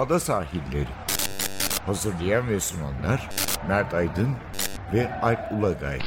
[0.00, 0.88] ada sahilleri.
[1.86, 3.30] Hazırlayan ve sunanlar
[3.68, 4.30] Mert Aydın
[4.94, 5.98] ve Alp Ulagay.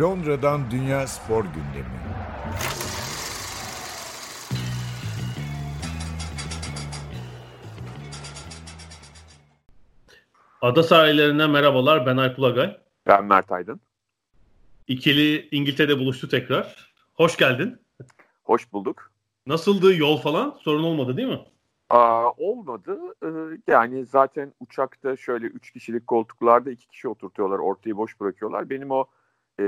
[0.00, 1.86] Londra'dan Dünya Spor Gündemi.
[10.62, 12.06] Ada sahillerinden merhabalar.
[12.06, 12.76] Ben Alp Ulagay.
[13.06, 13.80] Ben Mert Aydın.
[14.88, 16.92] İkili İngiltere'de buluştu tekrar.
[17.14, 17.78] Hoş geldin.
[18.44, 19.10] Hoş bulduk.
[19.46, 20.58] Nasıldı yol falan?
[20.62, 21.40] Sorun olmadı değil mi?
[21.90, 22.98] Aa, olmadı.
[23.24, 27.58] Ee, yani zaten uçakta şöyle üç kişilik koltuklarda iki kişi oturtuyorlar.
[27.58, 28.70] Ortayı boş bırakıyorlar.
[28.70, 29.04] Benim o
[29.60, 29.64] e,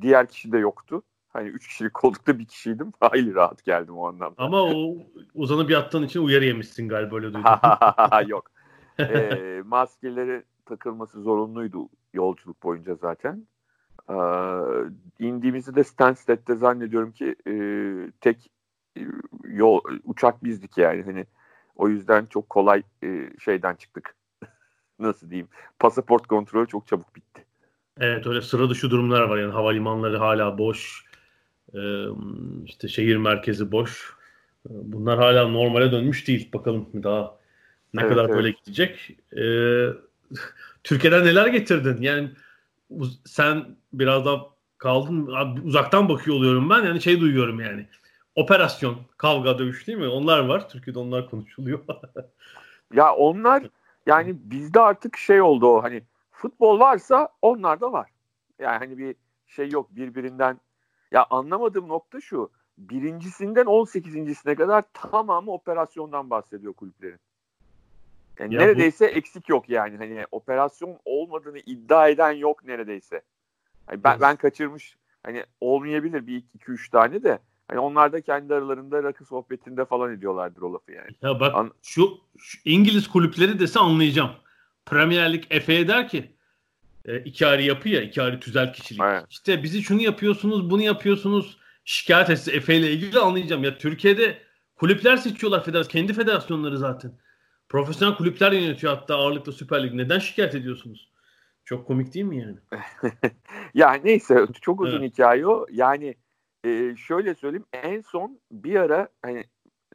[0.00, 1.02] diğer kişi de yoktu.
[1.28, 2.92] Hani üç kişilik koltukta bir kişiydim.
[3.00, 4.42] Hayli rahat geldim o anlamda.
[4.42, 4.96] Ama o
[5.34, 7.52] uzanıp yattığın için uyarı yemişsin galiba öyle duydum.
[8.26, 8.50] Yok.
[9.00, 13.46] E, maskeleri takılması zorunluydu yolculuk boyunca zaten.
[14.10, 14.14] Ee,
[15.18, 17.54] indiğimizde de Stansted'de zannediyorum ki e,
[18.20, 18.50] tek
[19.44, 21.26] yol uçak bizdik yani hani
[21.76, 24.14] o yüzden çok kolay e, şeyden çıktık.
[24.98, 25.48] Nasıl diyeyim?
[25.78, 27.44] Pasaport kontrolü çok çabuk bitti.
[28.00, 31.04] Evet öyle sıra dışı durumlar var yani havalimanları hala boş.
[31.74, 32.04] Ee,
[32.64, 34.14] işte şehir merkezi boş.
[34.68, 36.52] Bunlar hala normale dönmüş değil.
[36.52, 37.36] Bakalım daha
[37.94, 38.34] ne evet, kadar evet.
[38.36, 39.16] böyle gidecek.
[39.36, 39.86] Ee,
[40.84, 42.02] Türkiye'den neler getirdin?
[42.02, 42.30] Yani
[43.24, 44.46] sen biraz daha
[44.78, 45.26] kaldın
[45.64, 47.86] uzaktan bakıyor oluyorum ben yani şey duyuyorum yani
[48.40, 51.80] operasyon kavga dövüş değil mi onlar var Türkiye'de onlar konuşuluyor
[52.94, 53.62] ya onlar
[54.06, 58.10] yani bizde artık şey oldu o hani futbol varsa onlar da var
[58.58, 59.14] yani hani bir
[59.46, 60.60] şey yok birbirinden
[61.12, 67.18] ya anlamadığım nokta şu birincisinden 18.sine kadar tamamı operasyondan bahsediyor kulüplerin.
[68.38, 69.18] Yani ya neredeyse bu...
[69.18, 69.96] eksik yok yani.
[69.96, 73.22] Hani operasyon olmadığını iddia eden yok neredeyse.
[73.86, 77.38] Hani ben, ben kaçırmış hani olmayabilir bir iki, iki üç tane de
[77.70, 81.10] hani onlar da kendi aralarında rakı sohbetinde falan ediyorlardır o lafı yani.
[81.22, 84.30] Ya bak An- şu, şu İngiliz kulüpleri dese anlayacağım.
[84.86, 86.30] Premier Lig Efe'ye der ki
[87.04, 89.00] e, iki ayrı yapı ya iki ayrı tüzel kişilik.
[89.04, 89.24] Evet.
[89.30, 93.64] İşte bizi şunu yapıyorsunuz bunu yapıyorsunuz şikayet etse Efe ile ilgili anlayacağım.
[93.64, 94.38] Ya Türkiye'de
[94.76, 97.12] kulüpler seçiyorlar federasyon kendi federasyonları zaten.
[97.68, 99.94] Profesyonel kulüpler yönetiyor hatta ağırlıklı Süper Lig.
[99.94, 101.10] Neden şikayet ediyorsunuz?
[101.64, 102.56] Çok komik değil mi yani?
[103.74, 105.12] ya neyse çok uzun evet.
[105.12, 105.66] hikaye o.
[105.70, 106.14] Yani
[106.64, 109.44] e, şöyle söyleyeyim en son bir ara hani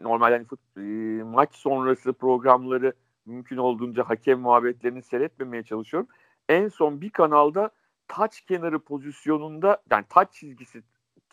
[0.01, 0.81] normal hani fut, e,
[1.23, 2.93] maç sonrası programları
[3.25, 6.09] mümkün olduğunca hakem muhabbetlerini seyretmemeye çalışıyorum.
[6.49, 7.69] En son bir kanalda
[8.07, 10.83] taç kenarı pozisyonunda yani taç çizgisi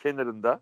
[0.01, 0.61] kenarında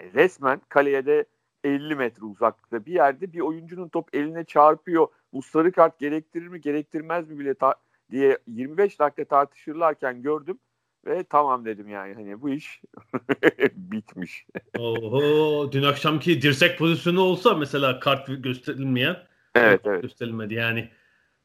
[0.00, 1.24] e, resmen kaleye de
[1.64, 5.08] 50 metre uzaklıkta bir yerde bir oyuncunun top eline çarpıyor.
[5.32, 7.76] Bu sarı kart gerektirir mi gerektirmez mi bile ta-
[8.10, 10.58] diye 25 dakika tartışırlarken gördüm
[11.06, 12.82] ve tamam dedim yani hani bu iş
[13.72, 14.46] bitmiş.
[14.78, 19.16] Oho dün akşamki dirsek pozisyonu olsa mesela kart gösterilmeyen
[19.54, 20.02] evet, evet.
[20.02, 20.90] gösterilmedi yani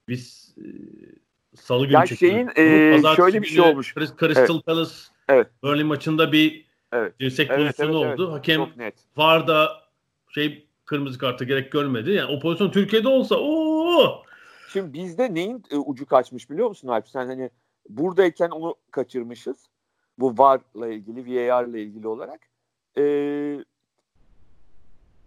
[0.08, 0.68] biz e,
[1.56, 3.94] salı günü ya şeyin e, şöyle bir şey olmuş.
[3.94, 4.66] Crystal evet.
[4.66, 4.94] Palace
[5.30, 5.48] evet.
[5.64, 7.20] Burnley maçında bir evet.
[7.20, 8.24] dirsek evet, pozisyonu evet, oldu.
[8.28, 8.38] Evet.
[8.38, 8.96] Hakem Çok net.
[9.18, 9.70] VAR'da
[10.30, 12.12] şey kırmızı kartı gerek görmedi.
[12.12, 14.24] Yani o pozisyon Türkiye'de olsa o
[14.74, 17.08] Şimdi bizde neyin e, ucu kaçmış biliyor musun Alp?
[17.08, 17.50] Sen hani
[17.90, 19.69] buradayken onu kaçırmışız.
[20.18, 22.40] Bu VAR'la ilgili, VAR'la ilgili olarak.
[22.97, 23.57] Ee,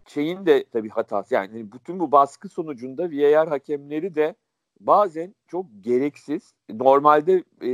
[0.06, 1.34] şeyin de tabii hatası.
[1.34, 4.34] Yani bütün bu baskı sonucunda VAR hakemleri de
[4.80, 7.70] bazen çok gereksiz, normalde e,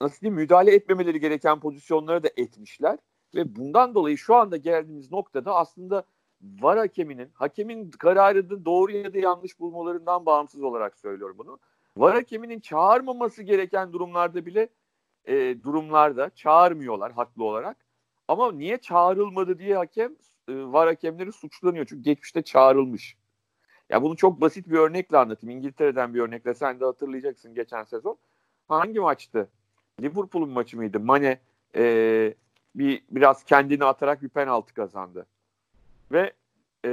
[0.00, 2.98] nasıl diyeyim müdahale etmemeleri gereken pozisyonları da etmişler.
[3.34, 6.04] Ve bundan dolayı şu anda geldiğimiz noktada aslında
[6.42, 11.58] var hakeminin, hakemin kararını doğru ya da yanlış bulmalarından bağımsız olarak söylüyorum bunu.
[11.96, 14.68] Var hakeminin çağırmaması gereken durumlarda bile
[15.24, 17.76] e, durumlarda çağırmıyorlar haklı olarak.
[18.28, 20.12] Ama niye çağrılmadı diye hakem
[20.48, 21.86] e, var hakemleri suçlanıyor.
[21.86, 23.16] Çünkü geçmişte çağrılmış.
[23.88, 25.58] Ya bunu çok basit bir örnekle anlatayım.
[25.58, 28.18] İngiltere'den bir örnekle sen de hatırlayacaksın geçen sezon.
[28.68, 29.48] Hangi maçtı?
[30.00, 31.00] Liverpool'un maçı mıydı?
[31.00, 31.40] Mane
[31.76, 32.34] e,
[32.74, 35.26] bir biraz kendini atarak bir penaltı kazandı.
[36.12, 36.32] Ve
[36.84, 36.90] e,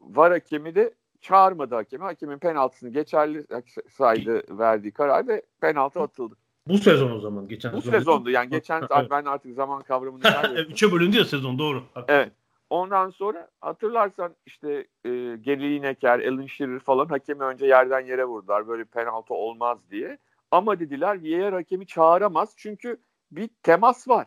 [0.00, 2.04] VAR hakemi de çağırmadı hakemi.
[2.04, 3.46] Hakemin penaltısını geçerli
[3.90, 6.34] saydı verdiği karar ve penaltı atıldı.
[6.68, 7.98] Bu sezon o zaman geçen Bu sezon.
[7.98, 10.22] sezondu yani geçen ben artık zaman kavramını.
[10.68, 11.82] Üçe bölündü ya sezon doğru.
[12.08, 12.32] Evet.
[12.70, 14.70] Ondan sonra hatırlarsan işte
[15.04, 18.68] e, Gary Lineker, Alan Shearer falan hakemi önce yerden yere vurdular.
[18.68, 20.18] Böyle penaltı olmaz diye.
[20.50, 23.00] Ama dediler VAR hakemi çağıramaz çünkü
[23.32, 24.26] bir temas var.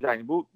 [0.00, 0.46] Yani bu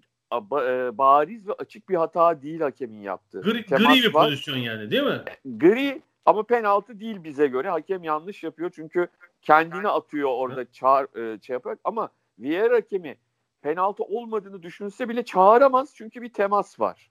[0.99, 3.41] bariz ve açık bir hata değil hakemin yaptığı.
[3.41, 4.27] Gri, gri bir var.
[4.27, 5.23] pozisyon yani değil mi?
[5.45, 7.71] Gri ama penaltı değil bize göre.
[7.71, 9.09] Hakem yanlış yapıyor çünkü
[9.43, 12.09] kendini atıyor orada çağır e, şey yapıyor ama
[12.39, 13.17] VAR hakemi
[13.63, 17.11] penaltı olmadığını düşünse bile çağıramaz çünkü bir temas var.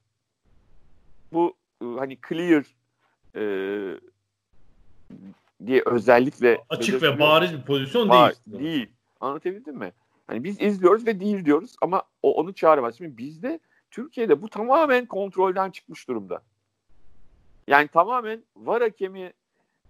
[1.33, 2.63] Bu e, hani clear
[3.35, 3.43] e,
[5.65, 8.63] diye özellikle açık ve bariz bir pozisyon var, değil.
[8.63, 8.89] Değil.
[9.19, 9.91] Anlatabildim mi?
[10.31, 12.97] Hani biz izliyoruz ve değil diyoruz ama o onu çağıramaz.
[12.97, 13.59] Şimdi bizde
[13.91, 16.41] Türkiye'de bu tamamen kontrolden çıkmış durumda.
[17.67, 19.33] Yani tamamen var hakemi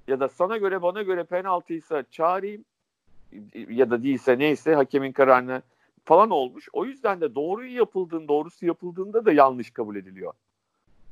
[0.07, 2.65] ya da sana göre bana göre penaltıysa çağırayım
[3.69, 5.61] ya da değilse neyse hakemin kararına
[6.05, 6.69] falan olmuş.
[6.73, 10.33] O yüzden de doğruyu yapıldığında, doğrusu yapıldığında da yanlış kabul ediliyor.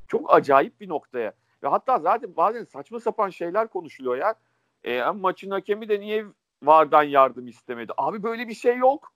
[0.08, 1.34] Çok acayip bir noktaya.
[1.64, 4.36] Ve hatta zaten bazen saçma sapan şeyler konuşuluyor ya.
[4.84, 6.26] E, maçın hakemi de niye
[6.64, 7.92] VAR'dan yardım istemedi?
[7.98, 9.12] Abi böyle bir şey yok.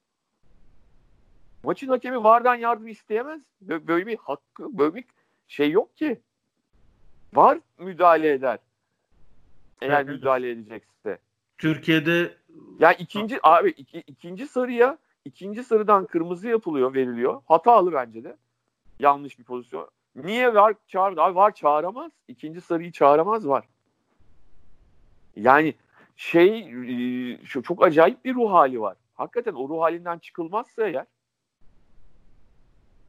[1.64, 3.42] Maçın hakemi VAR'dan yardım isteyemez.
[3.62, 5.06] Böyle bir hakkı, böyle bir
[5.48, 6.22] şey yok ki.
[7.34, 8.60] VAR müdahale eder.
[9.82, 10.08] Eğer evet.
[10.08, 11.20] müdahale edecekse.
[11.58, 12.38] Türkiye'de
[12.80, 17.42] yani ikinci abi iki, ikinci sarıya ikinci sarıdan kırmızı yapılıyor, veriliyor.
[17.46, 18.38] Hatalı bence de.
[19.00, 19.90] Yanlış bir pozisyon.
[20.16, 21.22] Niye var çağırdı?
[21.22, 22.12] Abi var çağıramaz.
[22.28, 23.66] İkinci sarıyı çağıramaz var.
[25.36, 25.74] Yani
[26.16, 28.98] şey e, şu çok acayip bir ruh hali var.
[29.14, 31.06] Hakikaten o ruh halinden çıkılmazsa eğer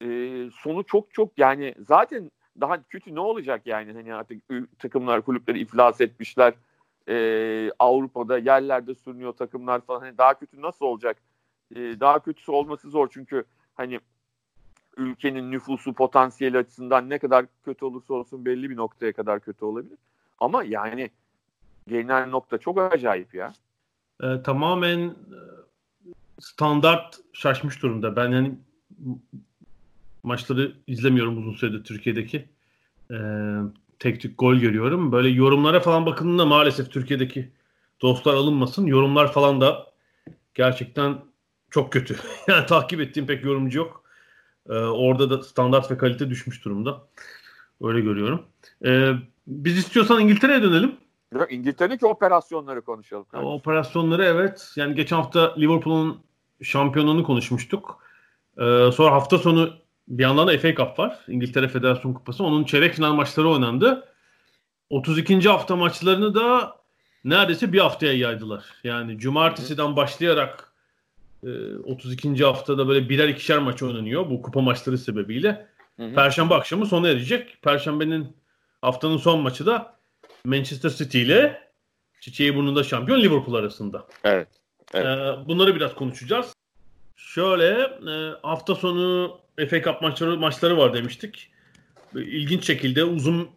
[0.04, 2.30] e, sonu çok çok yani zaten
[2.60, 3.92] daha kötü ne olacak yani?
[3.92, 4.42] Hani artık
[4.78, 6.54] takımlar kulüpleri iflas etmişler.
[7.08, 10.00] E, Avrupa'da yerlerde sürünüyor takımlar falan.
[10.00, 11.16] Hani daha kötü nasıl olacak?
[11.74, 14.00] E, daha kötüsü olması zor çünkü hani
[14.96, 19.98] ülkenin nüfusu potansiyeli açısından ne kadar kötü olursa olsun belli bir noktaya kadar kötü olabilir.
[20.38, 21.10] Ama yani
[21.88, 23.52] gelinen nokta çok acayip ya.
[24.22, 25.14] E, tamamen
[26.40, 28.16] standart şaşmış durumda.
[28.16, 28.54] Ben yani
[30.24, 32.48] maçları izlemiyorum uzun süredir Türkiye'deki.
[33.10, 33.16] E,
[33.98, 35.12] tek tük gol görüyorum.
[35.12, 37.52] Böyle yorumlara falan bakıldığında maalesef Türkiye'deki
[38.02, 38.86] dostlar alınmasın.
[38.86, 39.86] Yorumlar falan da
[40.54, 41.18] gerçekten
[41.70, 42.16] çok kötü.
[42.48, 44.04] yani takip ettiğim pek yorumcu yok.
[44.68, 47.02] Ee, orada da standart ve kalite düşmüş durumda.
[47.82, 48.42] Öyle görüyorum.
[48.84, 49.12] Ee,
[49.46, 50.96] biz istiyorsan İngiltere'ye dönelim.
[51.50, 53.24] İngiltere'deki operasyonları konuşalım.
[53.24, 53.52] Kardeşim.
[53.52, 54.72] Operasyonları evet.
[54.76, 56.20] Yani geçen hafta Liverpool'un
[56.62, 57.98] şampiyonluğunu konuşmuştuk.
[58.58, 61.18] Ee, sonra hafta sonu bir yandan da FA Cup var.
[61.28, 62.44] İngiltere Federasyon Kupası.
[62.44, 64.08] Onun çeyrek final maçları oynandı.
[64.90, 65.48] 32.
[65.48, 66.76] hafta maçlarını da
[67.24, 68.64] neredeyse bir haftaya yaydılar.
[68.84, 70.72] Yani cumartesiden başlayarak
[71.84, 72.28] 32.
[72.28, 75.66] E, haftada böyle birer ikişer maç oynanıyor bu kupa maçları sebebiyle.
[75.96, 76.14] Hı hı.
[76.14, 77.58] Perşembe akşamı sona erecek.
[77.62, 78.36] Perşembenin
[78.82, 79.96] haftanın son maçı da
[80.44, 81.70] Manchester City ile
[82.20, 84.06] çiçeği burnunda şampiyon Liverpool arasında.
[84.24, 84.48] Evet.
[84.94, 85.06] evet.
[85.06, 86.54] Ee, bunları biraz konuşacağız.
[87.16, 87.70] Şöyle
[88.10, 91.50] e, hafta sonu FA Cup maçları maçları var demiştik.
[92.14, 93.48] İlginç şekilde uzun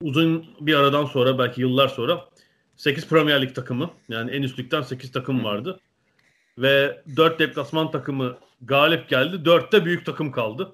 [0.00, 2.28] uzun bir aradan sonra belki yıllar sonra
[2.76, 5.80] 8 Premier Lig takımı yani en üst ligden 8 takım vardı.
[6.58, 9.36] Ve 4 deplasman takımı galip geldi.
[9.36, 10.72] 4'te büyük takım kaldı.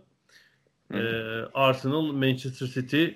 [0.94, 0.98] Ee,
[1.54, 3.06] Arsenal, Manchester City,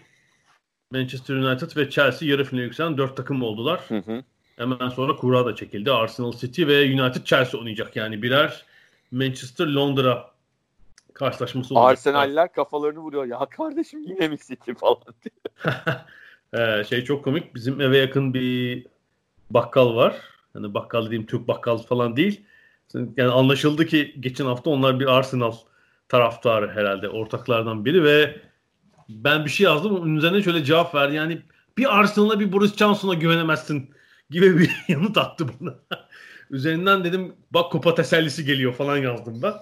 [0.92, 3.80] Manchester United ve Chelsea yarı finale yükselen 4 takım oldular.
[3.88, 4.24] Hı hı.
[4.56, 5.92] Hemen sonra kura da çekildi.
[5.92, 7.96] Arsenal City ve United Chelsea oynayacak.
[7.96, 8.64] Yani birer
[9.10, 10.30] Manchester Londra
[11.18, 11.90] karşılaşması olacak.
[11.90, 13.24] Arsenaller kafalarını vuruyor.
[13.24, 14.96] Ya kardeşim yine mi City falan
[16.80, 17.54] ee, şey çok komik.
[17.54, 18.86] Bizim eve yakın bir
[19.50, 20.16] bakkal var.
[20.52, 22.44] Hani bakkal dediğim Türk bakkal falan değil.
[22.94, 25.52] Yani anlaşıldı ki geçen hafta onlar bir Arsenal
[26.08, 28.40] taraftarı herhalde ortaklardan biri ve
[29.08, 31.14] ben bir şey yazdım onun üzerine şöyle cevap verdi.
[31.14, 31.42] Yani
[31.78, 33.90] bir Arsenal'a bir Boris Johnson'a güvenemezsin
[34.30, 35.74] gibi bir yanıt attı bana.
[36.50, 39.54] Üzerinden dedim bak kupa tesellisi geliyor falan yazdım ben.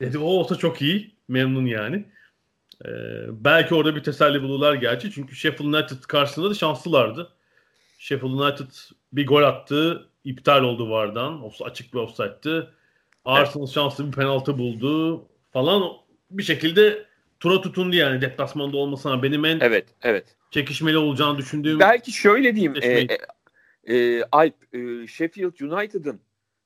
[0.00, 1.14] Dedi o olsa çok iyi.
[1.28, 2.04] Memnun yani.
[2.84, 2.88] Ee,
[3.30, 5.10] belki orada bir teselli bulurlar gerçi.
[5.10, 7.32] Çünkü Sheffield United karşısında da şanslılardı.
[7.98, 8.70] Sheffield United
[9.12, 10.08] bir gol attı.
[10.24, 11.50] iptal oldu vardan.
[11.64, 12.74] Açık bir offside'dı.
[13.24, 13.74] Arsenal evet.
[13.74, 15.92] şanslı bir penaltı buldu falan.
[16.30, 17.04] Bir şekilde
[17.40, 19.22] tura tutundu yani deplasmanda olmasına.
[19.22, 20.36] Benim en evet, evet.
[20.50, 22.74] çekişmeli olacağını düşündüğüm Belki şöyle diyeyim.
[22.82, 23.18] E, e,
[23.96, 26.20] e, Alp, e, Sheffield United'ın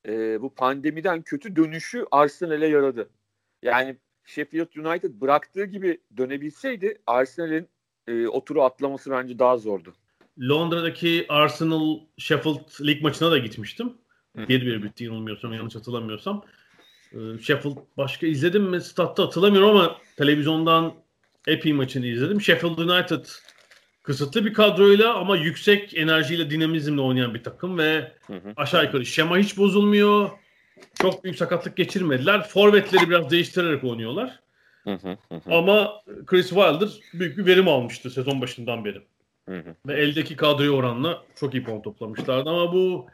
[0.09, 3.09] e, bu pandemiden kötü dönüşü Arsenal'e yaradı.
[3.63, 7.69] Yani Sheffield United bıraktığı gibi dönebilseydi Arsenal'in
[8.07, 9.95] e, o turu atlaması bence daha zordu.
[10.41, 13.93] Londra'daki Arsenal Sheffield lig maçına da gitmiştim.
[14.37, 16.45] 1-1 bitti yanılmıyorsam yanlış hatırlamıyorsam.
[17.13, 20.95] Ee, Sheffield başka izledim mi statta hatırlamıyorum ama televizyondan
[21.47, 22.41] epey maçını izledim.
[22.41, 23.25] Sheffield United
[24.03, 28.53] kısıtlı bir kadroyla ama yüksek enerjiyle dinamizmle oynayan bir takım ve hı hı.
[28.57, 30.31] aşağı yukarı şema hiç bozulmuyor.
[31.03, 32.49] Çok büyük sakatlık geçirmediler.
[32.49, 34.41] Forvetleri biraz değiştirerek oynuyorlar.
[34.85, 35.55] Hı hı hı.
[35.55, 39.03] Ama Chris Wilder büyük bir verim almıştı sezon başından beri.
[39.87, 42.51] Ve eldeki kadroyu oranla çok iyi puan toplamışlardı.
[42.51, 43.07] Ama bu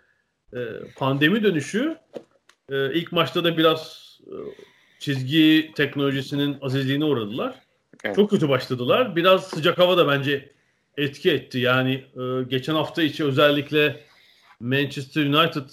[0.52, 0.59] e,
[0.97, 1.99] pandemi dönüşü
[2.71, 4.35] e, ilk maçta da biraz e,
[4.99, 7.54] çizgi teknolojisinin azizliğine uğradılar.
[8.04, 8.16] Evet.
[8.16, 9.16] Çok kötü başladılar.
[9.16, 10.52] Biraz sıcak hava da bence
[10.97, 11.59] etki etti.
[11.59, 14.00] Yani e, geçen hafta içi özellikle
[14.61, 15.68] Manchester United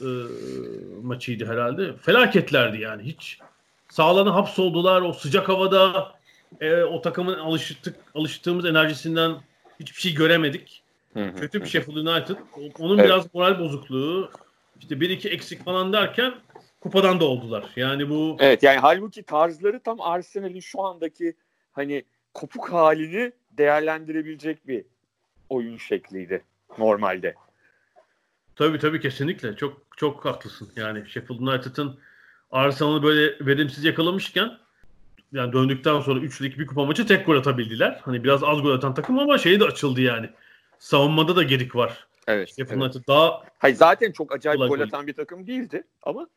[0.00, 0.10] e,
[1.02, 1.96] maçıydı herhalde.
[1.96, 3.02] Felaketlerdi yani.
[3.02, 3.38] Hiç
[3.88, 5.02] sağlana hapsoldular.
[5.02, 6.12] O sıcak havada
[6.60, 9.36] e, o takımın alıştık, alıştığımız enerjisinden
[9.80, 10.82] hiçbir şey göremedik.
[11.14, 12.36] Kötü bir Sheffield United.
[12.78, 13.08] Onun evet.
[13.08, 14.30] biraz moral bozukluğu,
[14.80, 16.34] işte bir iki eksik falan derken
[16.80, 17.64] kupadan da oldular.
[17.76, 21.34] Yani bu Evet yani halbuki tarzları tam Arsenal'in şu andaki
[21.72, 22.04] hani
[22.34, 24.84] kopuk halini değerlendirebilecek bir
[25.48, 26.44] oyun şekliydi
[26.78, 27.34] normalde.
[28.60, 29.56] Tabii tabii kesinlikle.
[29.56, 30.68] Çok çok haklısın.
[30.76, 31.98] Yani Sheffield United'ın
[32.50, 34.58] Arsenal'ı böyle verimsiz yakalamışken
[35.32, 38.00] yani döndükten sonra 3 lig bir kupa maçı tek gol atabildiler.
[38.02, 40.30] Hani biraz az gol atan takım ama şey de açıldı yani.
[40.78, 42.06] Savunmada da gedik var.
[42.26, 42.48] Evet.
[42.48, 42.82] Sheffield evet.
[42.82, 46.28] United daha Hayır zaten çok acayip gol atan bir takım değildi ama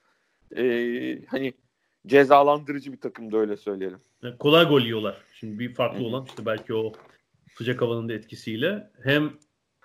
[0.57, 0.63] e,
[1.27, 1.53] hani
[2.07, 3.99] cezalandırıcı bir takım da öyle söyleyelim.
[4.21, 5.17] Yani kolay gol yiyorlar.
[5.33, 6.07] Şimdi bir farklı Hı-hı.
[6.07, 6.93] olan işte belki o
[7.57, 9.33] sıcak havanın da etkisiyle hem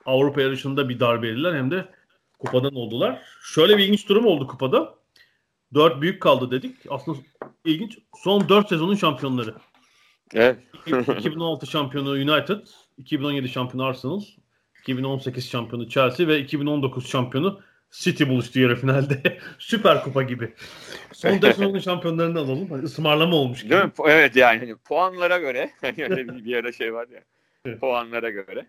[0.05, 1.98] Avrupa yarışında bir darbe yediler hem de
[2.39, 3.23] kupadan oldular.
[3.43, 4.95] Şöyle bir ilginç durum oldu kupada.
[5.75, 6.77] Dört büyük kaldı dedik.
[6.89, 7.19] Aslında
[7.65, 7.99] ilginç.
[8.17, 9.55] Son dört sezonun şampiyonları.
[10.35, 10.59] Evet.
[10.87, 12.67] 2016 şampiyonu United,
[12.99, 14.21] 2017 şampiyonu Arsenal,
[14.81, 19.39] 2018 şampiyonu Chelsea ve 2019 şampiyonu City buluştu yarı finalde.
[19.59, 20.55] Süper kupa gibi.
[21.13, 22.71] Son dört sezonun şampiyonlarını alalım.
[22.71, 23.71] Hani ısmarlama olmuş gibi.
[23.71, 23.93] Değil mi?
[24.09, 25.71] Evet yani hani puanlara göre.
[25.81, 27.79] Hani öyle bir, bir ara şey var ya.
[27.79, 28.67] puanlara göre.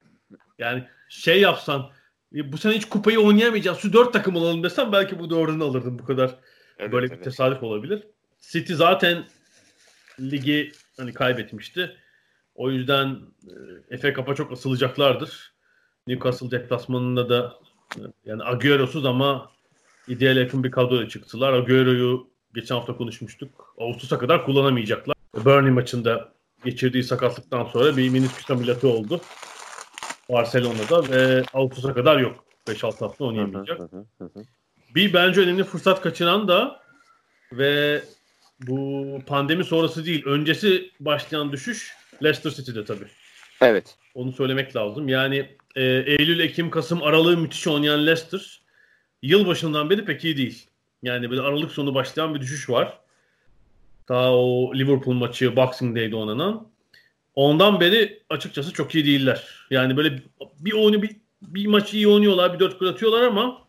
[0.59, 1.91] Yani şey yapsan
[2.31, 3.77] bu sene hiç kupayı oynayamayacağız.
[3.77, 6.35] Şu dört takım alalım desem belki bu doğrunu alırdım bu kadar.
[6.79, 7.17] Evet, Böyle evet.
[7.19, 8.03] bir tesadüf olabilir.
[8.39, 9.25] City zaten
[10.19, 11.95] ligi hani kaybetmişti.
[12.55, 13.17] O yüzden
[13.89, 15.53] e, FA Cup'a çok asılacaklardır.
[16.07, 17.55] Newcastle deplasmanında da
[17.97, 19.51] e, yani Agüero'suz ama
[20.07, 21.53] ideal yakın bir kadroya çıktılar.
[21.53, 23.75] Agüero'yu geçen hafta konuşmuştuk.
[23.77, 25.15] Ağustos'a kadar kullanamayacaklar.
[25.45, 26.33] Burnley maçında
[26.65, 29.21] geçirdiği sakatlıktan sonra bir minisküs ameliyatı oldu.
[30.29, 32.45] Barcelona'da ve Ağustos'a kadar yok.
[32.67, 33.81] 5-6 hafta oynayamayacak.
[34.95, 36.81] bir bence önemli fırsat kaçıran da
[37.53, 38.03] ve
[38.67, 41.93] bu pandemi sonrası değil, öncesi başlayan düşüş
[42.23, 43.07] Leicester City'de tabii.
[43.61, 43.97] Evet.
[44.15, 45.09] Onu söylemek lazım.
[45.09, 48.61] Yani e, Eylül, Ekim, Kasım aralığı müthiş oynayan Leicester
[49.21, 50.67] yılbaşından beri pek iyi değil.
[51.03, 52.99] Yani böyle Aralık sonu başlayan bir düşüş var.
[54.09, 56.67] Daha o Liverpool maçı Boxing Day'de oynanan.
[57.39, 59.43] Ondan beri açıkçası çok iyi değiller.
[59.71, 60.19] Yani böyle
[60.59, 63.67] bir oyunu bir, bir maçı iyi oynuyorlar, bir dört gol atıyorlar ama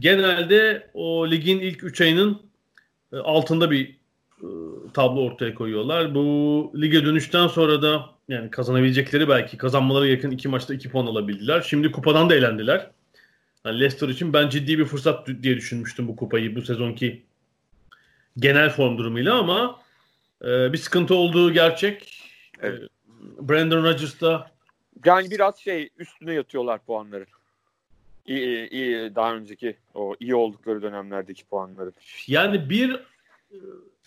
[0.00, 2.42] genelde o ligin ilk üç ayının
[3.12, 3.96] e, altında bir
[4.42, 4.48] e,
[4.94, 6.14] tablo ortaya koyuyorlar.
[6.14, 11.60] Bu lige dönüşten sonra da yani kazanabilecekleri belki kazanmaları yakın iki maçta iki puan alabildiler.
[11.60, 12.90] Şimdi kupadan da elendiler.
[13.64, 17.22] Yani Leicester için ben ciddi bir fırsat diye düşünmüştüm bu kupayı bu sezonki
[18.36, 19.80] genel form durumuyla ama
[20.44, 22.17] e, bir sıkıntı olduğu gerçek.
[22.62, 22.82] Evet.
[23.20, 24.50] Brandon Rodgers da
[25.04, 27.26] yani biraz şey üstüne yatıyorlar puanları.
[28.26, 31.92] İyi, iyi daha önceki o iyi oldukları dönemlerdeki puanları.
[32.26, 33.00] Yani bir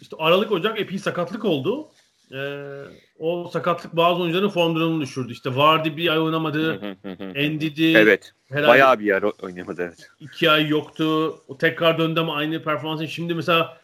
[0.01, 1.89] işte Aralık Ocak epey sakatlık oldu.
[2.34, 2.84] Ee,
[3.20, 5.31] o sakatlık bazı oyuncuların form durumunu düşürdü.
[5.31, 6.98] İşte Vardy bir ay oynamadı.
[7.36, 8.34] Endidi evet.
[8.51, 10.10] Bayağı bir yer oynamadı evet.
[10.20, 11.36] İki ay yoktu.
[11.48, 13.08] O tekrar döndü ama aynı performansı.
[13.08, 13.77] Şimdi mesela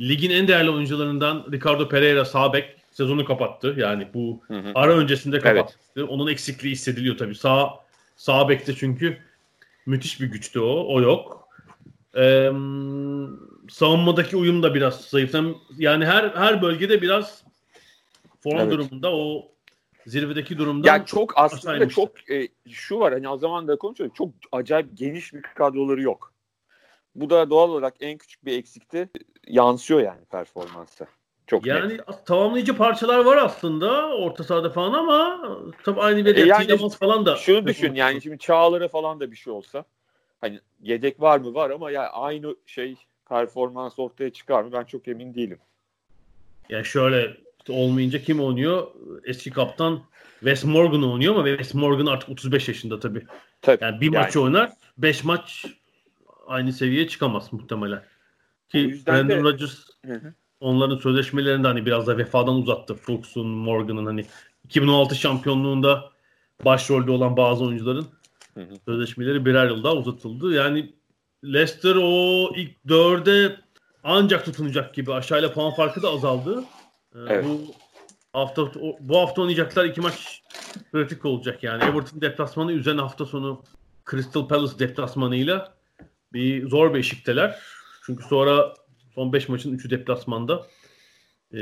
[0.00, 3.74] ligin en değerli oyuncularından Ricardo Pereira sağ bek sezonu kapattı.
[3.78, 4.40] Yani bu
[4.74, 5.74] ara öncesinde kapattı.
[5.96, 6.08] Evet.
[6.10, 7.34] Onun eksikliği hissediliyor tabii.
[7.34, 7.70] Sağ
[8.16, 9.18] sağ bekte çünkü
[9.86, 10.94] müthiş bir güçtü o.
[10.94, 11.48] O yok.
[12.16, 12.50] Ee,
[13.70, 15.34] savunmadaki uyum da biraz zayıf.
[15.78, 17.44] Yani her her bölgede biraz
[18.40, 18.72] form evet.
[18.72, 19.52] durumunda o
[20.06, 20.88] zirvedeki durumda.
[20.88, 24.16] Yani çok aslında çok e, şu var hani o zaman da konuşuyoruz.
[24.16, 26.32] Çok acayip geniş bir kadroları yok.
[27.14, 29.08] Bu da doğal olarak en küçük bir eksikti.
[29.46, 31.06] Yansıyor yani performansa.
[31.52, 32.26] Çok yani net.
[32.26, 35.48] tamamlayıcı parçalar var aslında orta sahada falan ama
[35.84, 37.36] tabii aynı bir e yani, falan da.
[37.36, 39.84] Şunu düşün yani şimdi Çağlar'a falan da bir şey olsa
[40.40, 42.96] hani yedek var mı var ama ya aynı şey
[43.28, 45.58] performans ortaya çıkar mı ben çok emin değilim.
[46.68, 47.36] Ya şöyle
[47.68, 48.86] olmayınca kim oynuyor?
[49.24, 50.00] Eski kaptan
[50.40, 53.26] Wes Morgan oynuyor ama Wes Morgan artık 35 yaşında tabii.
[53.62, 54.24] tabii yani bir yani.
[54.24, 55.66] maç oynar, 5 maç
[56.46, 58.02] aynı seviyeye çıkamaz muhtemelen.
[58.68, 59.42] Ki Brandon de...
[59.42, 59.90] Rodgers
[60.62, 62.94] onların sözleşmelerini de hani biraz da vefadan uzattı.
[62.94, 64.24] Fuchs'un, Morgan'ın hani
[64.64, 66.10] 2016 şampiyonluğunda
[66.64, 68.06] başrolde olan bazı oyuncuların
[68.54, 68.74] Hı hı.
[68.84, 70.54] Sözleşmeleri birer yıl daha uzatıldı.
[70.54, 70.92] Yani
[71.44, 73.56] Leicester o ilk dörde
[74.04, 76.64] ancak tutunacak gibi aşağıyla puan farkı da azaldı.
[77.14, 77.44] Ee, evet.
[77.44, 77.74] Bu
[78.32, 80.42] hafta bu hafta oynayacaklar iki maç
[80.92, 81.84] kritik olacak yani.
[81.84, 83.62] Everton deplasmanı üzerine hafta sonu
[84.10, 85.74] Crystal Palace deplasmanıyla
[86.32, 87.58] bir zor beşikteler.
[88.06, 88.74] Çünkü sonra
[89.14, 90.66] son 5 maçın 3'ü deplasmanda.
[91.54, 91.60] E,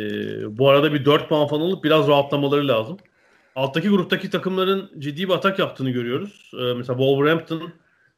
[0.59, 2.97] bu arada bir 4 puan falan alıp biraz rahatlamaları lazım.
[3.57, 6.53] Alttaki gruptaki takımların ciddi bir atak yaptığını görüyoruz.
[6.55, 7.73] E, mesela Wolverhampton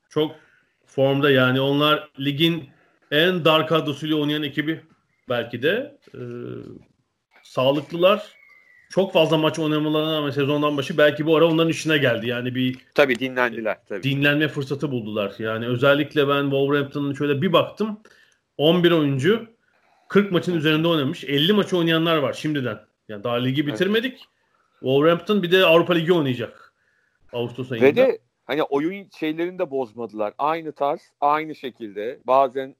[0.08, 0.36] çok
[0.86, 2.68] formda yani onlar ligin
[3.10, 4.80] en dar kadrosuyla oynayan ekibi
[5.28, 5.98] belki de.
[6.14, 6.20] E,
[7.42, 8.42] sağlıklılar.
[8.90, 12.28] Çok fazla maç oynamalarına rağmen sezondan başı belki bu ara onların işine geldi.
[12.28, 14.02] Yani bir tabii dinlendiler tabii.
[14.02, 15.34] Dinlenme fırsatı buldular.
[15.38, 18.00] Yani özellikle ben Wolverhampton'ın şöyle bir baktım.
[18.58, 19.46] 11 oyuncu
[20.08, 21.24] 40 maçın üzerinde oynamış.
[21.24, 22.80] 50 maçı oynayanlar var şimdiden.
[23.08, 24.12] Yani daha ligi bitirmedik.
[24.12, 24.28] Evet.
[24.80, 26.74] Wolverhampton bir de Avrupa Ligi oynayacak.
[27.32, 27.86] Ağustos ayında.
[27.86, 30.34] Ve de hani oyun şeylerini de bozmadılar.
[30.38, 32.18] Aynı tarz, aynı şekilde.
[32.24, 32.76] Bazen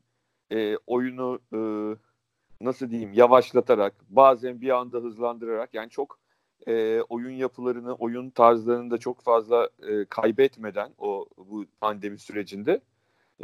[0.53, 1.59] e, oyunu e,
[2.61, 6.19] nasıl diyeyim yavaşlatarak, bazen bir anda hızlandırarak yani çok
[6.67, 12.81] e, oyun yapılarını, oyun tarzlarını da çok fazla e, kaybetmeden o bu pandemi sürecinde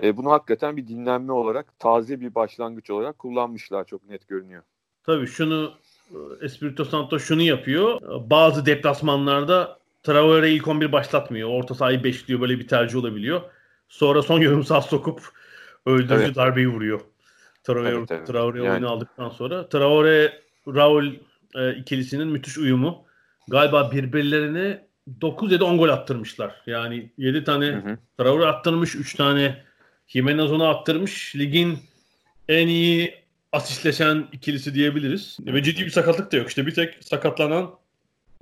[0.02, 4.62] e, bunu hakikaten bir dinlenme olarak, taze bir başlangıç olarak kullanmışlar çok net görünüyor.
[5.02, 5.72] Tabii şunu
[6.10, 8.00] e, Espirito Santo şunu yapıyor.
[8.30, 11.48] Bazı deplasmanlarda Traore'yi ilk 11 başlatmıyor.
[11.48, 12.40] Orta sahayı beşliyor.
[12.40, 13.40] Böyle bir tercih olabiliyor.
[13.88, 15.20] Sonra son yarım saat sokup
[15.86, 16.36] öldürücü evet.
[16.36, 17.00] darbeyi vuruyor.
[17.64, 18.26] Traore, evet, evet.
[18.26, 18.70] Traore yani.
[18.70, 19.68] oyunu aldıktan sonra.
[19.68, 21.12] Traore Raul
[21.54, 23.04] e, ikilisinin müthiş uyumu.
[23.48, 24.88] Galiba birbirlerine
[25.20, 26.62] 9 ya da 10 gol attırmışlar.
[26.66, 27.98] Yani 7 tane hı hı.
[28.18, 29.64] Traore attırmış, 3 tane
[30.08, 31.36] Jimenez ona attırmış.
[31.36, 31.78] Ligin
[32.48, 33.14] en iyi
[33.52, 35.38] asistleşen ikilisi diyebiliriz.
[35.46, 35.54] Hı.
[35.54, 36.48] Ve ciddi bir sakatlık da yok.
[36.48, 37.70] İşte bir tek sakatlanan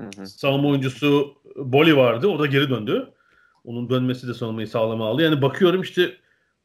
[0.00, 0.26] hı hı.
[0.26, 2.28] savunma oyuncusu Boli vardı.
[2.28, 3.12] O da geri döndü.
[3.64, 5.22] Onun dönmesi de savunmayı sağlama aldı.
[5.22, 6.16] Yani bakıyorum işte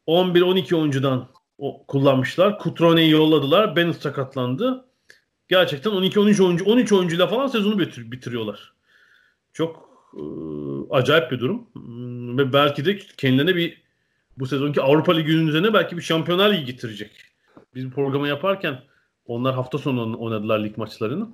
[0.06, 1.28] 11-12 oyuncudan
[1.58, 2.58] o, kullanmışlar.
[2.58, 3.76] Kutrone'yi yolladılar.
[3.76, 4.84] Bennett sakatlandı.
[5.48, 8.72] Gerçekten 12-13 oyuncu 13 oyuncuyla falan sezonu bitir, bitiriyorlar.
[9.52, 10.22] Çok e,
[10.90, 11.66] acayip bir durum.
[11.72, 13.81] Hmm, ve belki de kendilerine bir
[14.42, 17.10] bu sezonki Avrupa Ligi'nin üzerine belki bir Şampiyonlar Ligi getirecek.
[17.74, 18.82] Biz bu programı yaparken
[19.26, 21.28] onlar hafta sonu oynadılar lig maçlarını.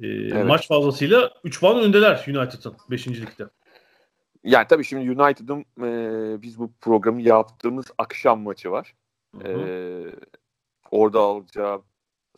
[0.00, 0.46] E, evet.
[0.46, 3.08] Maç fazlasıyla 3 puan öndeler United'ın 5.
[3.08, 3.48] ligde.
[4.44, 8.94] Yani tabii şimdi United'ın e, biz bu programı yaptığımız akşam maçı var.
[9.44, 10.04] Ee,
[10.90, 11.82] orada alacağı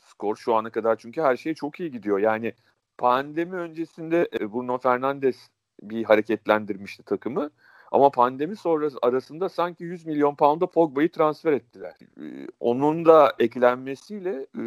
[0.01, 2.19] skor şu ana kadar çünkü her şey çok iyi gidiyor.
[2.19, 2.53] Yani
[2.99, 5.49] pandemi öncesinde e, Bruno Fernandes
[5.83, 7.51] bir hareketlendirmişti takımı.
[7.97, 11.95] Ama pandemi sonrası arasında sanki 100 milyon pound'a Pogba'yı transfer ettiler.
[12.21, 14.63] Ee, onun da eklenmesiyle e,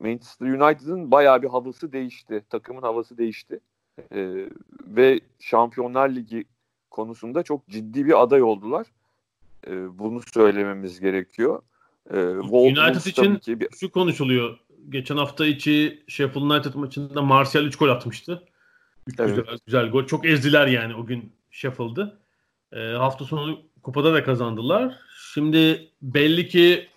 [0.00, 2.44] Manchester United'ın bayağı bir havası değişti.
[2.50, 3.60] Takımın havası değişti.
[4.14, 4.48] Ee,
[4.86, 6.44] ve Şampiyonlar Ligi
[6.90, 8.86] konusunda çok ciddi bir aday oldular.
[9.66, 11.62] E, bunu söylememiz gerekiyor.
[12.50, 13.68] United için bir...
[13.80, 14.58] şu konuşuluyor.
[14.88, 18.42] Geçen hafta içi Sheffield United maçında Martial 3 gol atmıştı.
[19.06, 19.36] 3 evet.
[19.36, 20.06] güzel, güzel gol.
[20.06, 22.18] Çok ezdiler yani o gün Sheffield'ı.
[22.72, 24.94] E, hafta sonu kupada da kazandılar.
[25.34, 26.88] Şimdi belli ki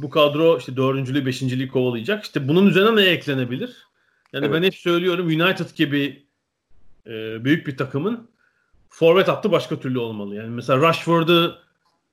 [0.00, 2.24] bu kadro işte dördüncülüğü, beşinciliği kovalayacak.
[2.24, 3.86] İşte bunun üzerine ne eklenebilir?
[4.32, 4.54] Yani evet.
[4.54, 6.26] ben hep söylüyorum United gibi
[7.06, 8.30] e, büyük bir takımın
[8.88, 10.34] forvet hattı başka türlü olmalı.
[10.34, 11.58] Yani mesela Rashford'u